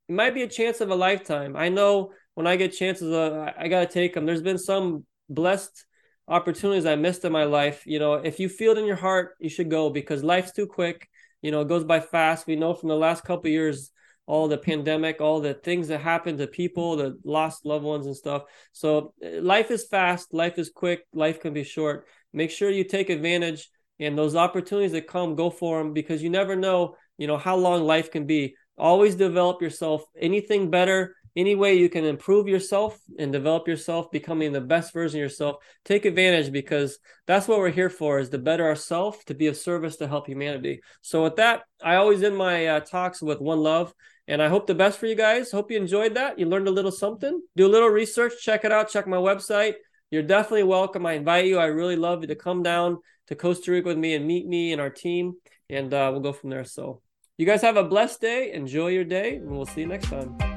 it 0.10 0.14
might 0.14 0.34
be 0.34 0.42
a 0.42 0.48
chance 0.48 0.82
of 0.82 0.90
a 0.90 0.96
lifetime. 0.96 1.56
I 1.56 1.70
know 1.70 2.12
when 2.34 2.48
I 2.48 2.56
get 2.56 2.74
chances, 2.74 3.12
uh, 3.12 3.52
I 3.58 3.68
got 3.68 3.82
to 3.82 3.94
take 3.94 4.14
them. 4.14 4.26
There's 4.26 4.42
been 4.42 4.58
some 4.58 5.06
blessed 5.30 5.86
opportunities 6.28 6.86
I 6.86 6.96
missed 6.96 7.24
in 7.24 7.32
my 7.32 7.44
life. 7.44 7.84
You 7.86 8.00
know, 8.00 8.16
if 8.16 8.40
you 8.40 8.50
feel 8.50 8.72
it 8.74 8.80
in 8.80 8.86
your 8.86 8.96
heart, 8.96 9.36
you 9.40 9.50
should 9.50 9.70
go 9.70 9.90
because 9.90 10.24
life's 10.24 10.52
too 10.52 10.66
quick. 10.66 11.08
You 11.42 11.52
know, 11.52 11.62
it 11.62 11.68
goes 11.68 11.84
by 11.84 12.00
fast. 12.00 12.48
We 12.48 12.56
know 12.56 12.74
from 12.74 12.90
the 12.90 12.96
last 12.96 13.24
couple 13.24 13.50
years, 13.50 13.92
all 14.26 14.48
the 14.48 14.58
pandemic, 14.58 15.20
all 15.20 15.42
the 15.42 15.54
things 15.54 15.90
that 15.90 16.00
happened 16.00 16.38
to 16.38 16.48
people, 16.48 16.96
the 16.96 17.20
lost 17.26 17.66
loved 17.66 17.84
ones 17.84 18.06
and 18.06 18.16
stuff. 18.16 18.44
So 18.72 19.14
uh, 19.24 19.42
life 19.42 19.70
is 19.70 19.86
fast, 19.86 20.34
life 20.34 20.58
is 20.58 20.70
quick, 20.70 21.02
life 21.14 21.42
can 21.42 21.54
be 21.54 21.64
short. 21.64 22.08
Make 22.34 22.52
sure 22.52 22.70
you 22.70 22.84
take 22.84 23.10
advantage 23.10 23.70
and 24.00 24.18
those 24.18 24.36
opportunities 24.36 24.92
that 24.94 25.08
come, 25.08 25.36
go 25.36 25.50
for 25.50 25.78
them 25.78 25.94
because 25.94 26.22
you 26.22 26.30
never 26.30 26.56
know, 26.56 26.96
you 27.18 27.28
know, 27.28 27.38
how 27.38 27.56
long 27.56 27.84
life 27.84 28.12
can 28.12 28.26
be 28.26 28.56
always 28.76 29.14
develop 29.14 29.62
yourself 29.62 30.04
anything 30.20 30.72
better 30.72 31.16
any 31.36 31.56
way 31.56 31.76
you 31.76 31.90
can 31.90 32.06
improve 32.06 32.48
yourself 32.48 33.00
and 33.18 33.32
develop 33.32 33.68
yourself, 33.68 34.12
becoming 34.12 34.52
the 34.52 34.62
best 34.62 34.94
version 34.94 35.20
of 35.20 35.24
yourself, 35.24 35.58
take 35.84 36.06
advantage 36.06 36.52
because 36.52 37.00
that's 37.26 37.48
what 37.48 37.58
we're 37.58 37.72
here 37.72 37.90
for 37.90 38.20
is 38.20 38.30
to 38.30 38.38
better 38.38 38.66
ourselves, 38.66 39.24
to 39.26 39.34
be 39.34 39.48
of 39.48 39.58
service 39.58 39.96
to 39.98 40.08
help 40.08 40.28
humanity. 40.28 40.82
So 41.02 41.24
with 41.24 41.38
that, 41.38 41.64
I 41.84 41.96
always 41.96 42.22
end 42.22 42.38
my 42.38 42.68
uh, 42.68 42.80
talks 42.82 43.22
with 43.22 43.42
one 43.42 43.60
love. 43.60 43.94
And 44.26 44.42
I 44.42 44.48
hope 44.48 44.68
the 44.68 44.76
best 44.76 45.00
for 45.00 45.06
you 45.06 45.16
guys. 45.16 45.52
Hope 45.52 45.70
you 45.70 45.78
enjoyed 45.78 46.14
that. 46.14 46.40
You 46.40 46.46
learned 46.46 46.70
a 46.70 46.72
little 46.72 46.92
something. 46.92 47.42
Do 47.58 47.66
a 47.66 47.68
little 47.68 47.90
research. 47.90 48.34
Check 48.42 48.64
it 48.64 48.72
out. 48.72 48.90
Check 48.90 49.06
my 49.06 49.18
website. 49.18 49.74
You're 50.14 50.22
definitely 50.22 50.62
welcome. 50.62 51.08
I 51.08 51.14
invite 51.14 51.48
you. 51.48 51.58
I 51.58 51.66
really 51.66 51.96
love 51.96 52.22
you 52.22 52.28
to 52.28 52.36
come 52.36 52.62
down 52.62 53.00
to 53.30 53.36
Costa 53.36 53.72
Rica 53.72 53.88
with 53.88 53.98
me 53.98 54.14
and 54.14 54.28
meet 54.28 54.46
me 54.46 54.72
and 54.72 54.80
our 54.80 54.92
team. 54.92 55.38
And 55.72 55.92
uh, 55.92 56.10
we'll 56.12 56.22
go 56.22 56.32
from 56.32 56.52
there. 56.52 56.66
So 56.66 57.02
you 57.36 57.48
guys 57.48 57.64
have 57.64 57.78
a 57.78 57.84
blessed 57.84 58.22
day. 58.22 58.52
Enjoy 58.52 58.90
your 58.90 59.06
day. 59.06 59.38
And 59.38 59.50
we'll 59.50 59.66
see 59.66 59.82
you 59.82 59.88
next 59.88 60.12
time. 60.12 60.53